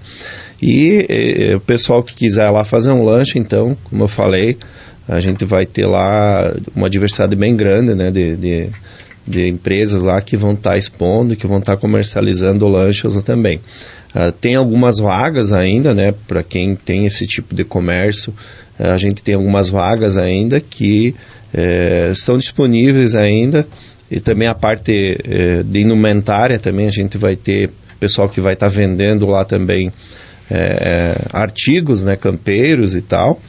E 0.61 1.53
o 1.55 1.59
pessoal 1.59 2.01
que 2.01 2.15
quiser 2.15 2.49
lá 2.49 2.63
fazer 2.63 2.89
um 2.89 3.03
lanche, 3.03 3.37
então, 3.37 3.77
como 3.83 4.05
eu 4.05 4.07
falei, 4.07 4.57
a 5.07 5.19
gente 5.19 5.45
vai 5.45 5.65
ter 5.65 5.85
lá 5.85 6.51
uma 6.75 6.89
diversidade 6.89 7.35
bem 7.35 7.55
grande, 7.55 7.93
né, 7.93 8.09
de, 8.09 8.35
de, 8.35 8.69
de 9.27 9.47
empresas 9.47 10.03
lá 10.03 10.21
que 10.21 10.37
vão 10.37 10.53
estar 10.53 10.71
tá 10.71 10.77
expondo, 10.77 11.35
que 11.35 11.47
vão 11.47 11.59
estar 11.59 11.75
tá 11.75 11.81
comercializando 11.81 12.67
lanches 12.67 13.15
também. 13.23 13.59
Uh, 14.15 14.31
tem 14.31 14.55
algumas 14.55 14.97
vagas 14.97 15.51
ainda, 15.51 15.93
né, 15.93 16.13
para 16.27 16.41
quem 16.41 16.75
tem 16.75 17.05
esse 17.05 17.27
tipo 17.27 17.53
de 17.53 17.63
comércio, 17.63 18.33
uh, 18.79 18.91
a 18.91 18.97
gente 18.97 19.21
tem 19.21 19.35
algumas 19.35 19.69
vagas 19.69 20.17
ainda 20.17 20.61
que 20.61 21.13
uh, 21.53 22.11
estão 22.11 22.37
disponíveis 22.37 23.13
ainda, 23.15 23.67
e 24.09 24.19
também 24.19 24.47
a 24.47 24.53
parte 24.53 25.17
eh, 25.23 25.63
de 25.63 25.81
indumentária 25.81 26.59
também 26.59 26.87
a 26.87 26.91
gente 26.91 27.17
vai 27.17 27.35
ter 27.35 27.71
pessoal 27.99 28.29
que 28.29 28.39
vai 28.39 28.53
estar 28.53 28.69
tá 28.69 28.71
vendendo 28.71 29.25
lá 29.25 29.43
também 29.43 29.91
eh, 30.49 31.17
artigos, 31.33 32.03
né, 32.03 32.15
campeiros 32.15 32.93
e 32.93 33.01
tal. 33.01 33.41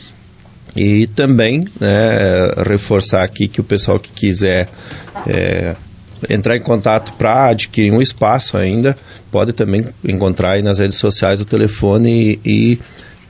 E 0.77 1.07
também 1.07 1.65
né, 1.81 2.53
reforçar 2.69 3.23
aqui 3.23 3.49
que 3.49 3.61
o 3.61 3.65
pessoal 3.65 3.99
que 3.99 4.11
quiser 4.11 4.69
é, 5.27 5.75
entrar 6.29 6.57
em 6.57 6.61
contato 6.61 7.13
para 7.17 7.49
adquirir 7.49 7.93
um 7.93 8.03
espaço 8.03 8.57
ainda, 8.57 8.97
pode 9.31 9.53
também 9.53 9.85
encontrar 10.05 10.53
aí 10.53 10.63
nas 10.63 10.79
redes 10.79 10.99
sociais 10.99 11.41
o 11.41 11.45
telefone 11.45 12.39
e, 12.45 12.51
e 12.73 12.79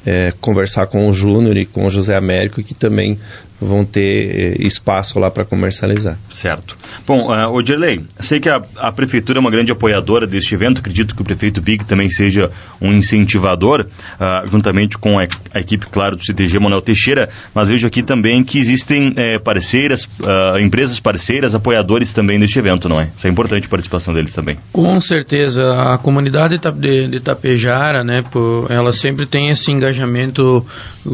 é, 0.06 0.32
conversar 0.40 0.86
com 0.86 1.08
o 1.08 1.12
Júnior 1.12 1.56
e 1.56 1.66
com 1.66 1.84
o 1.84 1.90
José 1.90 2.14
Américo, 2.14 2.62
que 2.62 2.74
também 2.74 3.18
vão 3.60 3.84
ter 3.84 4.56
eh, 4.60 4.66
espaço 4.66 5.18
lá 5.18 5.30
para 5.30 5.44
comercializar. 5.44 6.18
Certo. 6.30 6.76
Bom, 7.06 7.30
uh, 7.30 7.52
Odirley, 7.52 8.04
sei 8.20 8.38
que 8.40 8.48
a, 8.48 8.62
a, 8.76 8.92
Prefeitura 8.92 9.38
é 9.38 9.40
uma 9.40 9.50
grande 9.50 9.72
apoiadora 9.72 10.26
deste 10.26 10.54
evento, 10.54 10.80
acredito 10.80 11.14
que 11.14 11.22
o 11.22 11.24
prefeito 11.24 11.60
Big 11.60 11.84
também 11.84 12.10
seja 12.10 12.50
um 12.80 12.92
incentivador, 12.92 13.86
uh, 14.20 14.48
juntamente 14.48 14.98
com 14.98 15.18
a, 15.18 15.26
a, 15.52 15.60
equipe, 15.60 15.86
claro, 15.86 16.16
do 16.16 16.24
CTG 16.24 16.58
Manuel 16.58 16.82
Teixeira, 16.82 17.28
mas 17.54 17.68
vejo 17.68 17.86
aqui 17.86 18.02
também 18.02 18.44
que 18.44 18.58
existem 18.58 19.12
é, 19.16 19.38
parceiras, 19.38 20.04
uh, 20.04 20.58
empresas 20.60 21.00
parceiras, 21.00 21.54
apoiadores 21.54 22.12
também 22.12 22.38
deste 22.38 22.58
evento, 22.58 22.88
não 22.88 23.00
é? 23.00 23.10
Isso 23.16 23.26
é 23.26 23.30
importante 23.30 23.66
a 23.66 23.70
participação 23.70 24.12
deles 24.12 24.34
também. 24.34 24.58
Com 24.72 25.00
certeza. 25.00 25.94
A 25.94 25.98
comunidade 25.98 26.58
de, 26.58 27.08
de 27.08 27.16
Itapejara, 27.16 28.04
né, 28.04 28.24
ela 28.68 28.92
sempre 28.92 29.26
tem 29.26 29.50
esse 29.50 29.70
engajamento 29.70 30.64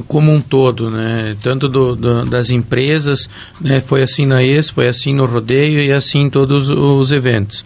como 0.08 0.32
um 0.32 0.40
todo, 0.40 0.90
né, 0.90 1.36
tanto 1.40 1.68
do, 1.68 1.94
do 1.94 2.24
das 2.24 2.50
empresas, 2.50 3.28
né? 3.60 3.80
foi 3.80 4.02
assim 4.02 4.26
na 4.26 4.42
Expo, 4.42 4.76
foi 4.76 4.88
assim 4.88 5.14
no 5.14 5.26
rodeio 5.26 5.80
e 5.80 5.92
assim 5.92 6.22
em 6.22 6.30
todos 6.30 6.68
os 6.68 7.12
eventos. 7.12 7.64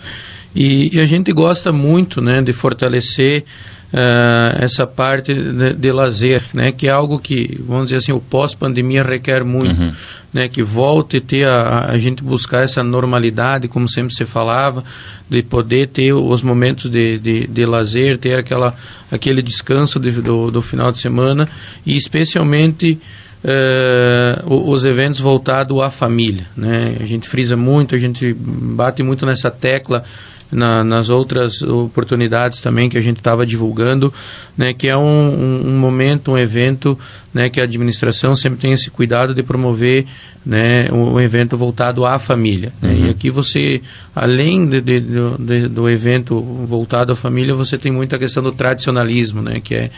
E, 0.55 0.97
e 0.97 1.01
a 1.01 1.07
gente 1.07 1.33
gosta 1.33 1.71
muito 1.71 2.21
né, 2.21 2.41
de 2.41 2.53
fortalecer 2.53 3.45
uh, 3.93 4.63
essa 4.63 4.87
parte 4.87 5.35
de, 5.35 5.73
de, 5.75 5.93
lazer, 5.93 6.43
né, 6.53 6.73
que 6.73 6.89
é 6.89 6.91
algo 6.91 7.19
que, 7.19 7.59
vamos 7.67 7.85
dizer 7.85 7.97
assim, 7.97 8.13
o 8.13 8.21
pós-pandemia 8.21 9.03
requer 9.03 9.45
muito, 9.45 9.81
uhum. 9.81 9.93
né, 10.33 10.49
que 10.49 10.63
volte 10.63 11.19
a 11.19 11.21
ter 11.21 11.47
a, 11.47 11.87
a 11.91 11.97
gente 11.97 12.23
buscar 12.23 12.63
essa 12.63 12.83
normalidade, 12.83 13.69
como 13.69 13.89
sempre 13.89 14.15
se 14.15 14.25
falava, 14.25 14.85
de 15.29 15.43
poder 15.43 15.89
ter 15.89 16.13
os 16.13 16.43
momentos 16.43 16.91
de, 16.91 17.19
de, 17.19 17.47
de 17.47 17.67
lazer, 17.67 18.19
ter 18.19 18.39
aquela, 18.39 18.75
aquele 19.11 19.43
descanso 19.43 19.99
de, 19.99 20.11
do, 20.11 20.51
do 20.51 20.63
final 20.63 20.91
de 20.91 20.99
semana 20.99 21.49
e 21.85 21.97
especialmente 21.97 22.99
uh, 23.45 24.71
os 24.71 24.85
eventos 24.85 25.21
voltados 25.21 25.81
à 25.81 25.91
família. 25.91 26.47
Né? 26.57 26.97
A 27.01 27.07
gente 27.07 27.29
frisa 27.29 27.57
muito, 27.57 27.95
a 27.95 27.99
gente 27.99 28.33
bate 28.35 29.03
muito 29.03 29.25
nessa 29.25 29.51
tecla 29.51 30.03
na, 30.51 30.85
nas 30.85 31.11
outras 31.11 31.63
oportunidades 31.63 32.61
também 32.61 32.89
que 32.89 32.97
a 32.97 33.01
gente 33.01 33.19
estava 33.19 33.45
divulgando, 33.45 34.13
né, 34.57 34.73
que 34.73 34.89
é 34.89 34.97
um, 34.97 35.03
um, 35.03 35.69
um, 35.69 35.79
momento, 35.79 36.33
um 36.33 36.39
evento 36.39 36.99
né, 37.33 37.49
que 37.51 37.61
a 37.61 37.65
administração 37.65 38.35
sempre 38.35 38.59
tem 38.59 38.73
esse 38.73 38.91
cuidado 38.91 39.35
de 39.35 39.43
promover 39.43 40.07
né, 40.45 40.91
um, 40.93 41.21
evento 41.21 41.57
voltado 41.57 42.05
à 42.07 42.19
família. 42.19 42.73
Né? 42.81 42.93
Uhum. 42.93 43.07
E 43.07 43.11
aqui 43.11 43.31
você, 43.31 43.83
além 44.15 44.67
de, 44.67 44.81
de, 44.81 45.01
de, 45.01 45.69
do 45.69 45.89
evento 45.89 46.41
voltado 46.41 47.13
à 47.13 47.17
família, 47.17 47.55
você 47.55 47.77
tem 47.77 47.93
muita 47.93 48.19
questão 48.19 48.43
do 48.43 48.53
tradicionalismo, 48.53 49.43
né, 49.43 49.61
que 49.63 49.75
é 49.75 49.91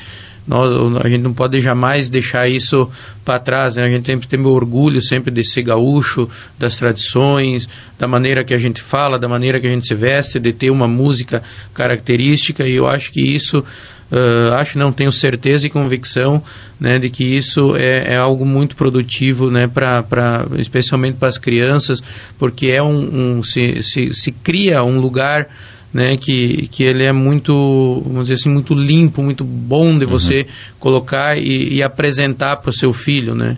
nós, 0.49 0.71
a 1.05 1.09
gente 1.09 1.21
não 1.21 1.35
pode 1.35 1.61
jamais 1.61 2.09
deixar 2.09 2.49
isso 2.49 2.91
para 3.23 3.39
trás. 3.39 3.77
Né? 3.77 3.85
A 3.85 3.89
gente 3.89 4.07
sempre 4.07 4.27
tem 4.27 4.41
orgulho 4.41 5.03
sempre 5.03 5.31
de 5.31 5.45
ser 5.45 5.63
gaúcho, 5.63 6.29
das 6.59 6.77
tradições, 6.77 7.69
da 7.99 8.09
maneira 8.09 8.43
que 8.43 8.55
a 8.55 8.59
gente 8.59 8.81
fala, 8.81 9.19
da 9.19 9.29
maneira 9.29 9.61
que 9.61 9.67
a 9.67 9.71
gente 9.71 9.87
se 9.87 9.95
veste, 9.95 10.41
de 10.41 10.53
ter 10.53 10.71
uma 10.71 10.89
música 10.89 11.43
característica. 11.75 12.67
E 12.67 12.75
eu 12.75 12.87
acho 12.87 13.13
que 13.13 13.21
isso 13.21 13.63
Uh, 14.11 14.55
acho 14.55 14.79
não 14.79 14.91
tenho 14.91 15.13
certeza 15.13 15.67
e 15.67 15.71
convicção 15.71 16.43
né, 16.81 16.99
de 16.99 17.11
que 17.11 17.23
isso 17.23 17.77
é, 17.77 18.15
é 18.15 18.17
algo 18.17 18.47
muito 18.47 18.75
produtivo 18.75 19.51
né, 19.51 19.67
pra, 19.67 20.03
pra, 20.03 20.47
especialmente 20.57 21.19
para 21.19 21.29
as 21.29 21.37
crianças 21.37 22.03
porque 22.39 22.69
é 22.69 22.83
um, 22.83 23.37
um 23.37 23.43
se, 23.43 23.83
se, 23.83 24.15
se, 24.15 24.33
cria 24.33 24.83
um 24.83 24.99
lugar 24.99 25.49
né, 25.93 26.17
que, 26.17 26.69
que 26.69 26.83
ele 26.83 27.05
é 27.05 27.13
muito, 27.13 28.03
vamos 28.05 28.29
dizer 28.29 28.35
assim, 28.35 28.51
muito 28.51 28.75
limpo, 28.75 29.23
muito 29.23 29.45
bom 29.45 29.99
de 29.99 30.05
você 30.05 30.41
uhum. 30.41 30.47
colocar 30.79 31.39
e, 31.39 31.75
e 31.75 31.83
apresentar 31.83 32.57
para 32.57 32.71
o 32.71 32.73
seu 32.73 32.93
filho, 32.93 33.35
né? 33.35 33.57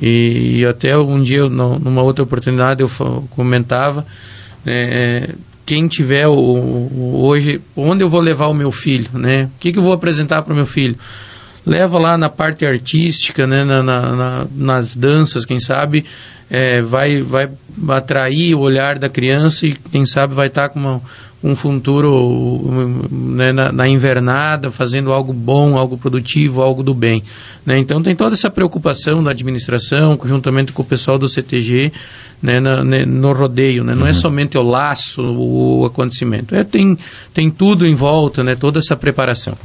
E, 0.00 0.60
e, 0.60 0.66
até 0.66 0.96
um 0.96 1.22
dia, 1.22 1.46
numa 1.48 2.02
outra 2.02 2.22
oportunidade, 2.22 2.82
eu 2.82 2.88
comentava, 3.30 4.06
né, 4.64 5.28
quem 5.66 5.86
tiver 5.86 6.26
o, 6.26 6.34
o, 6.34 7.20
hoje, 7.22 7.60
onde 7.76 8.02
eu 8.02 8.08
vou 8.08 8.20
levar 8.20 8.46
o 8.46 8.54
meu 8.54 8.72
filho, 8.72 9.10
né? 9.12 9.44
O 9.44 9.60
que, 9.60 9.72
que 9.72 9.78
eu 9.78 9.82
vou 9.82 9.92
apresentar 9.92 10.42
para 10.42 10.52
o 10.52 10.56
meu 10.56 10.66
filho? 10.66 10.96
Leva 11.66 11.98
lá 11.98 12.16
na 12.16 12.30
parte 12.30 12.64
artística, 12.64 13.46
né, 13.46 13.62
na, 13.62 13.82
na, 13.82 14.16
na, 14.16 14.46
nas 14.54 14.96
danças, 14.96 15.44
quem 15.44 15.60
sabe, 15.60 16.06
é, 16.48 16.80
vai, 16.80 17.20
vai 17.20 17.50
atrair 17.90 18.54
o 18.54 18.60
olhar 18.60 18.98
da 18.98 19.08
criança 19.08 19.66
e, 19.66 19.74
quem 19.74 20.06
sabe, 20.06 20.34
vai 20.34 20.46
estar 20.46 20.68
tá 20.68 20.74
com 20.74 20.80
uma, 20.80 21.02
um 21.42 21.56
futuro 21.56 23.08
né, 23.10 23.52
na, 23.52 23.72
na, 23.72 23.88
invernada, 23.88 24.70
fazendo 24.70 25.10
algo 25.12 25.32
bom, 25.32 25.78
algo 25.78 25.96
produtivo, 25.96 26.60
algo 26.60 26.82
do 26.82 26.92
bem. 26.92 27.22
Né? 27.64 27.78
Então 27.78 28.02
tem 28.02 28.14
toda 28.14 28.34
essa 28.34 28.50
preocupação 28.50 29.22
da 29.22 29.30
administração, 29.30 30.16
conjuntamente 30.16 30.72
com 30.72 30.82
o 30.82 30.84
pessoal 30.84 31.18
do 31.18 31.28
CTG, 31.28 31.92
né, 32.42 32.60
na, 32.60 32.84
né, 32.84 33.06
no 33.06 33.32
rodeio. 33.32 33.82
Né? 33.82 33.94
Não 33.94 34.02
é 34.02 34.04
uhum. 34.04 34.10
é 34.10 34.12
somente 34.12 34.58
o 34.58 34.62
laço, 34.62 35.22
o, 35.22 35.80
o 35.80 35.84
acontecimento. 35.86 36.54
É, 36.54 36.62
tem, 36.62 36.96
tem 37.32 37.50
tudo 37.50 37.86
em 37.86 37.94
volta, 37.94 38.44
né, 38.44 38.54
toda 38.54 38.78
essa 38.78 38.94
preparação. 38.94 39.56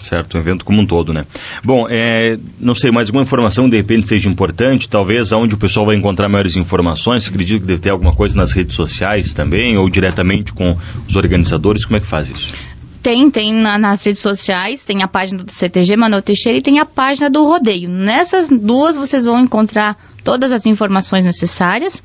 Certo, 0.00 0.36
um 0.36 0.40
evento 0.40 0.64
como 0.64 0.80
um 0.80 0.86
todo, 0.86 1.12
né? 1.12 1.26
Bom, 1.62 1.86
é, 1.88 2.38
não 2.58 2.74
sei, 2.74 2.90
mais 2.90 3.08
alguma 3.08 3.22
informação 3.22 3.68
de 3.68 3.76
repente 3.76 4.08
seja 4.08 4.28
importante, 4.28 4.88
talvez 4.88 5.32
aonde 5.32 5.54
o 5.54 5.58
pessoal 5.58 5.84
vai 5.84 5.94
encontrar 5.94 6.28
maiores 6.28 6.56
informações, 6.56 7.28
acredito 7.28 7.60
que 7.60 7.66
deve 7.66 7.82
ter 7.82 7.90
alguma 7.90 8.14
coisa 8.14 8.34
nas 8.36 8.52
redes 8.52 8.74
sociais 8.74 9.34
também, 9.34 9.76
ou 9.76 9.88
diretamente 9.90 10.52
com 10.52 10.76
os 11.06 11.16
organizadores, 11.16 11.84
como 11.84 11.98
é 11.98 12.00
que 12.00 12.06
faz 12.06 12.30
isso? 12.30 12.54
Tem, 13.02 13.30
tem 13.30 13.52
na, 13.52 13.78
nas 13.78 14.04
redes 14.04 14.20
sociais, 14.20 14.84
tem 14.84 15.02
a 15.02 15.08
página 15.08 15.42
do 15.42 15.50
CTG 15.50 15.96
Manuel 15.96 16.22
Teixeira 16.22 16.58
e 16.58 16.62
tem 16.62 16.78
a 16.78 16.86
página 16.86 17.30
do 17.30 17.44
Rodeio. 17.44 17.88
Nessas 17.88 18.48
duas 18.50 18.96
vocês 18.96 19.24
vão 19.24 19.40
encontrar 19.40 19.96
todas 20.22 20.52
as 20.52 20.66
informações 20.66 21.24
necessárias 21.24 22.02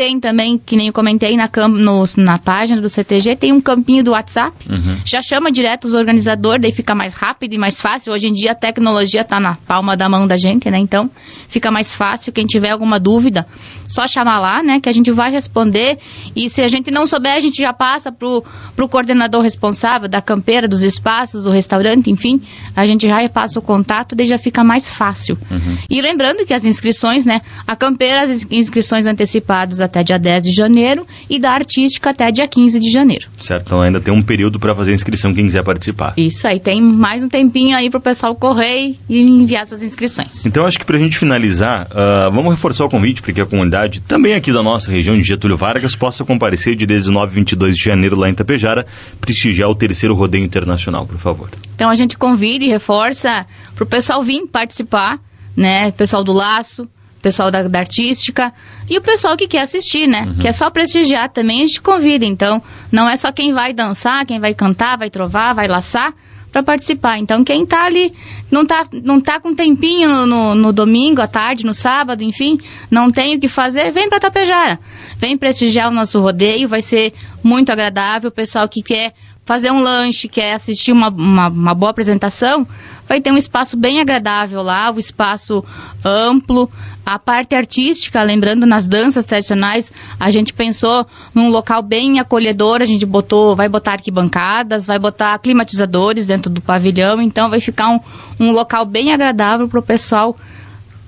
tem 0.00 0.18
também, 0.18 0.56
que 0.56 0.76
nem 0.76 0.86
eu 0.86 0.94
comentei 0.94 1.36
na, 1.36 1.50
no, 1.68 2.04
na 2.16 2.38
página 2.38 2.80
do 2.80 2.88
CTG, 2.88 3.36
tem 3.36 3.52
um 3.52 3.60
campinho 3.60 4.02
do 4.02 4.12
WhatsApp. 4.12 4.56
Uhum. 4.66 4.98
Já 5.04 5.20
chama 5.20 5.52
direto 5.52 5.84
os 5.84 5.92
organizadores, 5.92 6.62
daí 6.62 6.72
fica 6.72 6.94
mais 6.94 7.12
rápido 7.12 7.52
e 7.52 7.58
mais 7.58 7.82
fácil. 7.82 8.10
Hoje 8.10 8.26
em 8.26 8.32
dia 8.32 8.52
a 8.52 8.54
tecnologia 8.54 9.20
está 9.20 9.38
na 9.38 9.56
palma 9.56 9.98
da 9.98 10.08
mão 10.08 10.26
da 10.26 10.38
gente, 10.38 10.70
né? 10.70 10.78
Então 10.78 11.10
fica 11.48 11.70
mais 11.70 11.94
fácil. 11.94 12.32
Quem 12.32 12.46
tiver 12.46 12.70
alguma 12.70 12.98
dúvida, 12.98 13.46
só 13.86 14.08
chamar 14.08 14.40
lá, 14.40 14.62
né? 14.62 14.80
Que 14.80 14.88
a 14.88 14.92
gente 14.92 15.10
vai 15.12 15.30
responder. 15.30 15.98
E 16.34 16.48
se 16.48 16.62
a 16.62 16.68
gente 16.68 16.90
não 16.90 17.06
souber, 17.06 17.34
a 17.34 17.40
gente 17.40 17.60
já 17.60 17.74
passa 17.74 18.10
pro, 18.10 18.42
pro 18.74 18.88
coordenador 18.88 19.42
responsável 19.42 20.08
da 20.08 20.22
campeira, 20.22 20.66
dos 20.66 20.82
espaços, 20.82 21.42
do 21.42 21.50
restaurante, 21.50 22.10
enfim. 22.10 22.40
A 22.74 22.86
gente 22.86 23.06
já 23.06 23.18
repassa 23.18 23.58
o 23.58 23.62
contato, 23.62 24.16
daí 24.16 24.26
já 24.26 24.38
fica 24.38 24.64
mais 24.64 24.88
fácil. 24.88 25.36
Uhum. 25.50 25.76
E 25.90 26.00
lembrando 26.00 26.46
que 26.46 26.54
as 26.54 26.64
inscrições, 26.64 27.26
né? 27.26 27.42
A 27.66 27.76
campeira, 27.76 28.22
as 28.22 28.46
inscrições 28.50 29.04
antecipadas 29.04 29.82
até 29.90 30.04
dia 30.04 30.18
10 30.18 30.44
de 30.44 30.52
janeiro 30.52 31.04
e 31.28 31.38
da 31.38 31.50
artística 31.50 32.10
até 32.10 32.30
dia 32.30 32.46
15 32.46 32.78
de 32.78 32.90
janeiro. 32.90 33.28
Certo, 33.40 33.66
então 33.66 33.82
ainda 33.82 34.00
tem 34.00 34.14
um 34.14 34.22
período 34.22 34.58
para 34.58 34.74
fazer 34.74 34.92
a 34.92 34.94
inscrição 34.94 35.34
quem 35.34 35.44
quiser 35.44 35.64
participar. 35.64 36.14
Isso 36.16 36.46
aí, 36.46 36.60
tem 36.60 36.80
mais 36.80 37.24
um 37.24 37.28
tempinho 37.28 37.76
aí 37.76 37.90
para 37.90 37.98
o 37.98 38.00
pessoal 38.00 38.34
correr 38.34 38.96
e 39.08 39.20
enviar 39.20 39.66
suas 39.66 39.82
inscrições. 39.82 40.46
Então 40.46 40.64
acho 40.64 40.78
que 40.78 40.84
para 40.84 40.96
a 40.96 41.00
gente 41.00 41.18
finalizar, 41.18 41.86
uh, 41.86 42.30
vamos 42.30 42.52
reforçar 42.52 42.84
o 42.84 42.88
convite 42.88 43.20
para 43.20 43.32
que 43.32 43.40
a 43.40 43.46
comunidade, 43.46 44.00
também 44.00 44.34
aqui 44.34 44.52
da 44.52 44.62
nossa 44.62 44.90
região 44.90 45.16
de 45.16 45.22
Getúlio 45.22 45.56
Vargas, 45.56 45.96
possa 45.96 46.24
comparecer 46.24 46.76
de 46.76 46.86
19 46.86 47.32
e 47.32 47.34
22 47.34 47.76
de 47.76 47.84
janeiro 47.84 48.16
lá 48.16 48.28
em 48.28 48.34
Tapejara, 48.34 48.86
prestigiar 49.20 49.68
o 49.68 49.74
terceiro 49.74 50.14
rodeio 50.14 50.44
internacional, 50.44 51.06
por 51.06 51.18
favor. 51.18 51.50
Então 51.74 51.90
a 51.90 51.94
gente 51.94 52.16
convida 52.16 52.64
e 52.64 52.68
reforça 52.68 53.46
para 53.74 53.84
o 53.84 53.86
pessoal 53.86 54.22
vir 54.22 54.46
participar, 54.46 55.18
né? 55.56 55.90
Pessoal 55.92 56.22
do 56.22 56.32
Laço, 56.32 56.88
pessoal 57.20 57.50
da, 57.50 57.62
da, 57.62 57.78
artística 57.78 58.52
e 58.88 58.96
o 58.96 59.00
pessoal 59.00 59.36
que 59.36 59.46
quer 59.46 59.62
assistir, 59.62 60.06
né? 60.06 60.22
Uhum. 60.22 60.38
Que 60.38 60.48
é 60.48 60.52
só 60.52 60.70
prestigiar 60.70 61.28
também, 61.28 61.62
a 61.62 61.66
gente 61.66 61.80
convida. 61.80 62.24
Então, 62.24 62.62
não 62.90 63.08
é 63.08 63.16
só 63.16 63.30
quem 63.30 63.52
vai 63.52 63.72
dançar, 63.72 64.24
quem 64.24 64.40
vai 64.40 64.54
cantar, 64.54 64.98
vai 64.98 65.10
trovar, 65.10 65.54
vai 65.54 65.68
laçar 65.68 66.12
para 66.50 66.62
participar. 66.62 67.18
Então, 67.18 67.44
quem 67.44 67.64
tá 67.64 67.84
ali, 67.84 68.12
não 68.50 68.66
tá, 68.66 68.84
não 69.04 69.20
tá 69.20 69.38
com 69.40 69.54
tempinho 69.54 70.08
no, 70.08 70.26
no, 70.26 70.54
no, 70.54 70.72
domingo, 70.72 71.20
à 71.20 71.28
tarde, 71.28 71.64
no 71.64 71.72
sábado, 71.72 72.22
enfim, 72.22 72.58
não 72.90 73.10
tem 73.10 73.36
o 73.36 73.40
que 73.40 73.48
fazer, 73.48 73.92
vem 73.92 74.08
para 74.08 74.20
Tapejara. 74.20 74.78
Vem 75.16 75.38
prestigiar 75.38 75.88
o 75.88 75.94
nosso 75.94 76.20
rodeio, 76.20 76.68
vai 76.68 76.82
ser 76.82 77.12
muito 77.42 77.70
agradável. 77.70 78.28
O 78.28 78.32
pessoal 78.32 78.68
que 78.68 78.82
quer 78.82 79.14
fazer 79.50 79.70
um 79.70 79.80
lanche, 79.80 80.28
quer 80.28 80.52
assistir 80.52 80.92
uma, 80.92 81.08
uma, 81.08 81.48
uma, 81.48 81.74
boa 81.74 81.90
apresentação, 81.90 82.66
vai 83.08 83.20
ter 83.20 83.32
um 83.32 83.36
espaço 83.36 83.76
bem 83.76 84.00
agradável 84.00 84.62
lá, 84.62 84.92
um 84.92 84.98
espaço 84.98 85.64
amplo. 86.04 86.70
A 87.10 87.18
parte 87.18 87.56
artística, 87.56 88.22
lembrando 88.22 88.64
nas 88.64 88.86
danças 88.86 89.26
tradicionais, 89.26 89.92
a 90.16 90.30
gente 90.30 90.52
pensou 90.52 91.04
num 91.34 91.50
local 91.50 91.82
bem 91.82 92.20
acolhedor, 92.20 92.80
a 92.82 92.84
gente 92.84 93.04
botou, 93.04 93.56
vai 93.56 93.68
botar 93.68 93.94
arquibancadas, 93.94 94.86
vai 94.86 94.96
botar 94.96 95.36
climatizadores 95.40 96.24
dentro 96.24 96.48
do 96.48 96.60
pavilhão, 96.60 97.20
então 97.20 97.50
vai 97.50 97.60
ficar 97.60 97.88
um, 97.88 97.98
um 98.38 98.52
local 98.52 98.86
bem 98.86 99.12
agradável 99.12 99.68
para 99.68 99.80
o 99.80 99.82
pessoal 99.82 100.36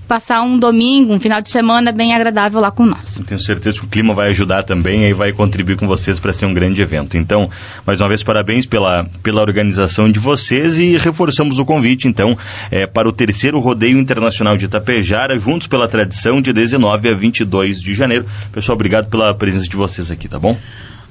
passar 0.07 0.41
um 0.41 0.57
domingo, 0.57 1.13
um 1.13 1.19
final 1.19 1.41
de 1.41 1.49
semana 1.49 1.91
bem 1.91 2.13
agradável 2.13 2.59
lá 2.59 2.71
com 2.71 2.85
nós. 2.85 3.19
Tenho 3.25 3.39
certeza 3.39 3.79
que 3.79 3.85
o 3.85 3.89
clima 3.89 4.13
vai 4.13 4.29
ajudar 4.29 4.63
também 4.63 5.03
e 5.05 5.13
vai 5.13 5.31
contribuir 5.31 5.77
com 5.77 5.87
vocês 5.87 6.19
para 6.19 6.33
ser 6.33 6.45
um 6.45 6.53
grande 6.53 6.81
evento. 6.81 7.17
Então, 7.17 7.49
mais 7.85 7.99
uma 8.01 8.07
vez, 8.07 8.23
parabéns 8.23 8.65
pela, 8.65 9.05
pela 9.21 9.41
organização 9.41 10.11
de 10.11 10.19
vocês 10.19 10.77
e 10.77 10.97
reforçamos 10.97 11.59
o 11.59 11.65
convite, 11.65 12.07
então, 12.07 12.37
é, 12.69 12.85
para 12.85 13.07
o 13.07 13.11
terceiro 13.11 13.59
Rodeio 13.59 13.97
Internacional 13.97 14.57
de 14.57 14.65
Itapejara, 14.65 15.37
juntos 15.37 15.67
pela 15.67 15.87
tradição, 15.87 16.41
de 16.41 16.53
19 16.53 17.09
a 17.09 17.13
22 17.13 17.81
de 17.81 17.93
janeiro. 17.93 18.25
Pessoal, 18.51 18.75
obrigado 18.75 19.07
pela 19.07 19.33
presença 19.33 19.67
de 19.67 19.75
vocês 19.75 20.11
aqui, 20.11 20.27
tá 20.27 20.39
bom? 20.39 20.57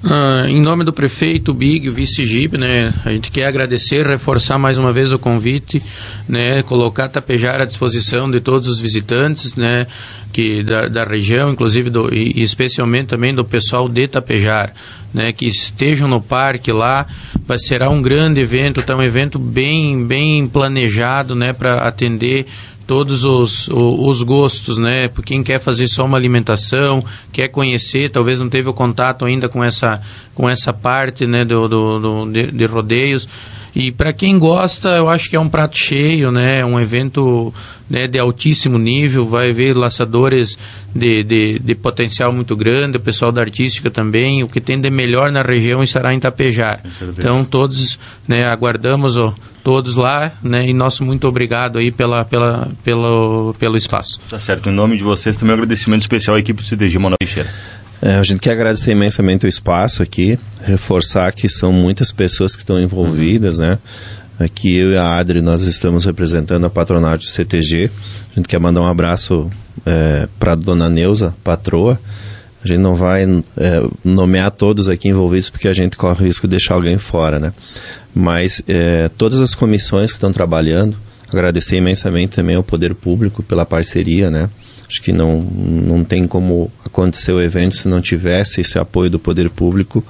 Uh, 0.05 0.49
em 0.49 0.61
nome 0.61 0.83
do 0.83 0.93
prefeito 0.93 1.55
Big, 1.55 1.89
o 1.89 1.93
vice-GIB, 1.93 2.59
né, 2.59 2.93
a 3.05 3.13
gente 3.13 3.31
quer 3.31 3.47
agradecer, 3.47 4.05
reforçar 4.05 4.59
mais 4.59 4.77
uma 4.77 4.93
vez 4.93 5.13
o 5.13 5.19
convite, 5.19 5.81
né, 6.29 6.61
colocar 6.65 7.09
Tapejar 7.09 7.61
à 7.61 7.65
disposição 7.65 8.29
de 8.29 8.41
todos 8.41 8.67
os 8.67 8.81
visitantes, 8.81 9.55
né, 9.55 9.87
que 10.33 10.61
da, 10.65 10.89
da 10.89 11.05
região, 11.05 11.53
inclusive 11.53 11.89
do, 11.89 12.13
e 12.13 12.43
especialmente 12.43 13.07
também 13.07 13.33
do 13.33 13.45
pessoal 13.45 13.89
de 13.89 14.09
Tapejar, 14.09 14.75
né, 15.15 15.33
que 15.33 15.47
estejam 15.47 16.09
no 16.09 16.21
parque 16.21 16.73
lá, 16.73 17.07
vai 17.47 17.61
será 17.61 17.89
um 17.89 18.03
grande 18.03 18.41
evento, 18.41 18.83
tá 18.83 18.97
um 18.97 19.03
evento 19.03 19.39
bem 19.39 20.05
bem 20.05 20.49
planejado, 20.49 21.37
né, 21.37 21.53
para 21.53 21.75
atender 21.87 22.47
todos 22.87 23.25
os, 23.25 23.69
os, 23.69 24.23
gostos, 24.23 24.79
né? 24.79 25.09
Por 25.09 25.25
quem 25.25 25.43
quer 25.43 25.61
fazer 25.61 25.89
só 25.89 26.05
uma 26.05 26.17
alimentação, 26.17 27.05
quer 27.33 27.49
conhecer, 27.49 28.11
talvez 28.11 28.41
não 28.41 28.49
teve 28.49 28.69
o 28.69 28.75
contato 28.75 29.25
ainda 29.25 29.49
com 29.49 29.63
essa, 29.63 30.01
com 30.35 30.49
essa 30.49 30.73
parte, 30.73 31.27
né, 31.27 31.45
do, 31.45 31.69
do, 31.69 31.99
do 31.99 32.33
de, 32.33 32.51
de 32.51 32.65
rodeios. 32.67 33.29
E 33.75 33.91
para 33.91 34.13
quem 34.13 34.39
gosta, 34.39 34.91
eu 34.91 35.09
acho 35.09 35.31
que 35.31 35.37
é 35.37 35.41
um 35.41 35.49
prato 35.49 35.79
cheio, 35.79 36.31
né? 36.31 36.63
Um 36.63 36.79
evento 36.79 37.55
né, 37.89 38.07
de 38.07 38.19
altíssimo 38.19 38.79
nível, 38.79 39.25
vai 39.27 39.53
ver 39.53 39.75
laçadores 39.75 40.59
de, 40.95 41.23
de, 41.23 41.59
de, 41.59 41.75
potencial 41.75 42.33
muito 42.33 42.55
grande, 42.55 42.99
o 42.99 43.01
pessoal 43.01 43.33
da 43.33 43.41
artística 43.41 43.91
também, 43.91 44.43
o 44.43 44.49
que 44.49 44.61
tem 44.61 44.79
de 44.79 44.91
melhor 44.91 45.33
na 45.33 45.41
região 45.41 45.83
estará 45.83 46.13
em 46.13 46.21
Tapejar. 46.21 46.83
Então 47.19 47.45
todos 47.45 47.99
né, 48.29 48.45
aguardamos 48.45 49.17
ó, 49.17 49.35
todos 49.63 49.97
lá, 49.97 50.33
né, 50.43 50.69
e 50.69 50.73
nosso 50.73 51.05
muito 51.05 51.27
obrigado 51.27 51.79
aí 51.79 51.91
pela, 51.91 52.25
pela, 52.25 52.71
pelo, 52.85 53.55
pelo 53.59 53.77
espaço. 53.77 54.21
Tá 54.29 54.41
certo, 54.41 54.69
em 54.69 54.73
nome 54.73 54.97
de 54.97 55.05
vocês 55.05 55.37
também 55.37 55.53
um 55.53 55.59
agradecimento 55.59 56.03
especial 56.03 56.37
à 56.37 56.41
equipe 56.41 56.63
do 56.63 56.67
CDG 56.67 56.99
Manuel 56.99 57.17
Teixeira. 57.21 57.49
É, 58.01 58.17
a 58.17 58.23
gente 58.25 58.41
quer 58.41 58.51
agradecer 58.53 58.91
imensamente 58.91 59.47
o 59.47 59.49
espaço 59.49 60.03
aqui, 60.03 60.37
reforçar 60.65 61.33
que 61.33 61.49
são 61.49 61.73
muitas 61.73 62.11
pessoas 62.11 62.57
que 62.57 62.63
estão 62.63 62.81
envolvidas, 62.81 63.61
uhum. 63.61 63.67
né? 63.67 63.79
Aqui 64.41 64.75
eu 64.75 64.91
e 64.91 64.97
a 64.97 65.19
Adri, 65.19 65.41
nós 65.41 65.63
estamos 65.63 66.05
representando 66.05 66.67
a 66.67 66.71
patronato 66.71 67.19
do 67.19 67.31
CTG. 67.31 67.91
A 68.33 68.35
gente 68.35 68.49
quer 68.49 68.59
mandar 68.59 68.81
um 68.81 68.89
abraço 68.89 69.49
é, 69.87 70.27
para 70.39 70.53
a 70.53 70.57
dona 70.57 70.91
Neuza, 70.91 71.33
patroa. 71.45 72.01
A 72.65 72.67
gente 72.67 72.81
não 72.81 72.97
vai 72.97 73.25
é, 73.57 73.89
nomear 74.05 74.51
todos 74.51 74.89
aqui 74.89 75.09
envolvidos 75.09 75.51
porque 75.51 75.69
a 75.69 75.73
gente 75.73 75.97
corre 75.97 76.25
o 76.25 76.27
risco 76.27 76.49
de 76.49 76.53
deixar 76.53 76.75
alguém 76.75 76.99
fora, 76.99 77.39
né? 77.39 77.53
Mas 78.15 78.63
é, 78.69 79.09
todas 79.17 79.41
as 79.41 79.55
comissões 79.55 80.11
que 80.11 80.17
estão 80.17 80.33
trabalhando, 80.33 80.97
agradecer 81.31 81.77
imensamente 81.77 82.37
também 82.37 82.57
ao 82.57 82.63
Poder 82.63 82.95
Público 82.95 83.43
pela 83.43 83.65
parceria, 83.65 84.31
né? 84.31 84.51
Acho 84.93 85.01
que 85.01 85.11
não, 85.11 85.41
não 85.41 86.05
tem 86.05 86.25
como 86.25 86.71
acontecer 86.85 87.33
o 87.33 87.41
evento 87.41 87.75
se 87.75 87.89
não 87.89 88.03
tivesse 88.03 88.61
esse 88.61 88.79
apoio 88.79 89.09
do 89.09 89.19
poder 89.19 89.49
público 89.49 90.05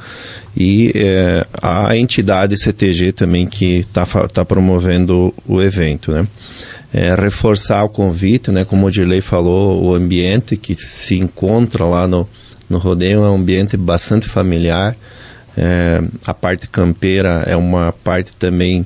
e 0.57 0.91
é, 0.97 1.47
a 1.62 1.97
entidade 1.97 2.59
CTG 2.59 3.12
também 3.12 3.47
que 3.47 3.79
está 3.79 4.05
tá 4.05 4.45
promovendo 4.45 5.33
o 5.47 5.62
evento, 5.62 6.11
né? 6.11 6.27
É, 6.93 7.15
reforçar 7.15 7.85
o 7.85 7.88
convite, 7.88 8.51
né? 8.51 8.65
Como 8.65 8.85
o 8.85 8.91
Dirley 8.91 9.21
falou, 9.21 9.81
o 9.85 9.95
ambiente 9.95 10.57
que 10.57 10.75
se 10.75 11.15
encontra 11.15 11.85
lá 11.85 12.09
no, 12.09 12.29
no 12.69 12.79
rodeio 12.79 13.23
é 13.23 13.31
um 13.31 13.37
ambiente 13.37 13.77
bastante 13.77 14.27
familiar. 14.27 14.97
É, 15.57 16.03
a 16.27 16.33
parte 16.33 16.69
campeira 16.69 17.45
é 17.47 17.57
uma 17.57 17.93
parte 17.93 18.33
também 18.35 18.85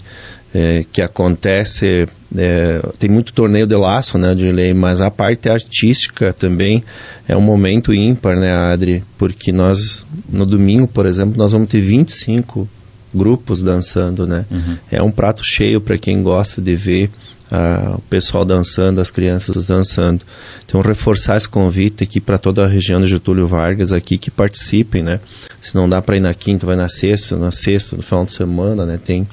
é, 0.55 0.85
que 0.91 1.03
acontece 1.03 2.07
é, 2.37 2.81
tem 2.99 3.09
muito 3.09 3.33
torneio 3.33 3.67
de 3.67 3.77
laço, 3.77 4.19
né, 4.19 4.35
de 4.35 4.51
lei, 4.51 4.75
mas 4.75 5.01
a 5.01 5.11
parte 5.11 5.49
artística 5.49 6.33
também 6.33 6.83
é 7.29 7.37
um 7.37 7.41
momento 7.41 7.95
ímpar, 7.95 8.37
né, 8.37 8.53
Adri? 8.53 9.03
Porque 9.17 9.53
nós, 9.53 10.05
no 10.29 10.45
domingo, 10.45 10.87
por 10.89 11.07
exemplo, 11.07 11.37
nós 11.37 11.53
vamos 11.53 11.69
ter 11.69 11.81
25 11.81 12.69
grupos 13.15 13.63
dançando, 13.63 14.27
né? 14.27 14.45
Uhum. 14.51 14.77
É 14.91 15.03
um 15.03 15.11
prato 15.11 15.43
cheio 15.45 15.81
para 15.81 15.97
quem 15.97 16.23
gosta 16.23 16.61
de 16.61 16.75
ver 16.75 17.11
uh, 17.51 17.97
o 17.97 18.03
pessoal 18.03 18.45
dançando, 18.45 19.01
as 19.01 19.11
crianças 19.11 19.67
dançando. 19.67 20.25
Então, 20.65 20.81
reforçar 20.81 21.37
esse 21.37 21.49
convite 21.49 22.03
aqui 22.03 22.21
para 22.21 22.39
toda 22.39 22.65
a 22.65 22.69
região 22.69 23.01
de 23.01 23.07
Getúlio 23.07 23.47
Vargas 23.47 23.93
aqui 23.93 24.19
que 24.19 24.31
participem, 24.31 25.03
né? 25.03 25.21
Se 25.61 25.75
não 25.75 25.89
dá 25.89 26.01
para 26.01 26.17
ir 26.17 26.21
na 26.21 26.35
quinta, 26.35 26.67
vai 26.67 26.77
na 26.77 26.89
sexta, 26.89 27.37
na 27.37 27.53
sexta, 27.53 27.97
no 27.97 28.03
final 28.03 28.25
de 28.25 28.33
semana, 28.33 28.85
né? 28.85 28.99
Tem, 29.03 29.27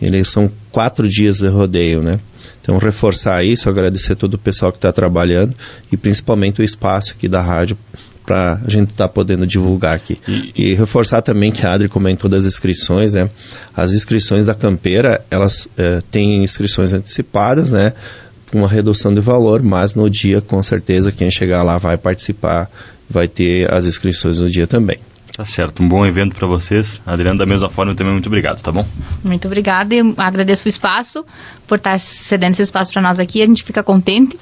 eles 0.00 0.28
são 0.28 0.50
quatro 0.74 1.08
dias 1.08 1.38
de 1.38 1.46
rodeio, 1.46 2.02
né? 2.02 2.18
Então, 2.60 2.78
reforçar 2.78 3.44
isso, 3.44 3.68
agradecer 3.68 4.16
todo 4.16 4.34
o 4.34 4.38
pessoal 4.38 4.72
que 4.72 4.78
está 4.78 4.90
trabalhando 4.90 5.54
e 5.92 5.96
principalmente 5.96 6.60
o 6.60 6.64
espaço 6.64 7.12
aqui 7.12 7.28
da 7.28 7.40
rádio 7.40 7.78
para 8.26 8.60
a 8.66 8.68
gente 8.68 8.90
estar 8.90 9.06
tá 9.06 9.08
podendo 9.08 9.46
divulgar 9.46 9.94
aqui. 9.94 10.18
E, 10.26 10.52
e, 10.56 10.74
reforçar 10.74 11.22
também 11.22 11.52
que 11.52 11.64
a 11.64 11.74
Adri 11.74 11.88
comentou 11.88 12.28
das 12.28 12.44
inscrições, 12.44 13.14
né? 13.14 13.30
As 13.76 13.92
inscrições 13.92 14.46
da 14.46 14.54
campeira, 14.54 15.24
elas 15.30 15.68
é, 15.78 16.00
têm 16.10 16.42
inscrições 16.42 16.92
antecipadas, 16.92 17.70
né? 17.70 17.92
Com 18.50 18.58
uma 18.58 18.68
redução 18.68 19.14
de 19.14 19.20
valor, 19.20 19.62
mas 19.62 19.94
no 19.94 20.10
dia, 20.10 20.40
com 20.40 20.60
certeza, 20.60 21.12
quem 21.12 21.30
chegar 21.30 21.62
lá 21.62 21.78
vai 21.78 21.96
participar, 21.96 22.68
vai 23.08 23.28
ter 23.28 23.72
as 23.72 23.84
inscrições 23.84 24.40
no 24.40 24.50
dia 24.50 24.66
também. 24.66 24.98
Tá 25.36 25.44
certo, 25.44 25.82
um 25.82 25.88
bom 25.88 26.06
evento 26.06 26.36
para 26.36 26.46
vocês. 26.46 27.00
Adriano, 27.04 27.36
da 27.36 27.44
mesma 27.44 27.68
forma, 27.68 27.92
também 27.92 28.12
muito 28.12 28.28
obrigado, 28.28 28.62
tá 28.62 28.70
bom? 28.70 28.86
Muito 29.24 29.48
obrigada 29.48 29.92
e 29.92 30.00
agradeço 30.16 30.66
o 30.66 30.68
espaço, 30.68 31.24
por 31.66 31.78
estar 31.78 31.98
cedendo 31.98 32.52
esse 32.52 32.62
espaço 32.62 32.92
para 32.92 33.02
nós 33.02 33.18
aqui. 33.18 33.42
A 33.42 33.46
gente 33.46 33.64
fica 33.64 33.82
contente 33.82 34.36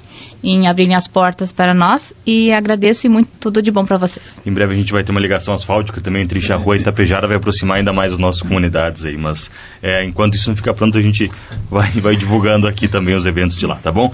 em 0.44 0.66
abrirem 0.66 0.94
as 0.94 1.06
portas 1.06 1.52
para 1.52 1.72
nós 1.72 2.12
e 2.26 2.52
agradeço 2.52 3.06
e 3.06 3.10
muito 3.10 3.30
tudo 3.40 3.62
de 3.62 3.70
bom 3.70 3.84
para 3.84 3.96
vocês. 3.96 4.42
Em 4.44 4.52
breve 4.52 4.74
a 4.74 4.76
gente 4.76 4.92
vai 4.92 5.02
ter 5.02 5.12
uma 5.12 5.20
ligação 5.20 5.54
asfáltica 5.54 6.00
também 6.00 6.22
entre 6.22 6.40
Charrua 6.40 6.76
e 6.76 6.80
Itapejara, 6.80 7.26
vai 7.26 7.36
aproximar 7.36 7.78
ainda 7.78 7.92
mais 7.92 8.12
as 8.12 8.18
nossas 8.18 8.42
comunidades 8.42 9.04
aí. 9.04 9.16
Mas 9.16 9.50
é, 9.82 10.04
enquanto 10.04 10.34
isso 10.34 10.50
não 10.50 10.56
ficar 10.56 10.74
pronto, 10.74 10.98
a 10.98 11.02
gente 11.02 11.30
vai, 11.70 11.90
vai 11.92 12.16
divulgando 12.16 12.66
aqui 12.66 12.88
também 12.88 13.14
os 13.14 13.24
eventos 13.24 13.56
de 13.56 13.66
lá, 13.66 13.76
tá 13.76 13.92
bom? 13.92 14.10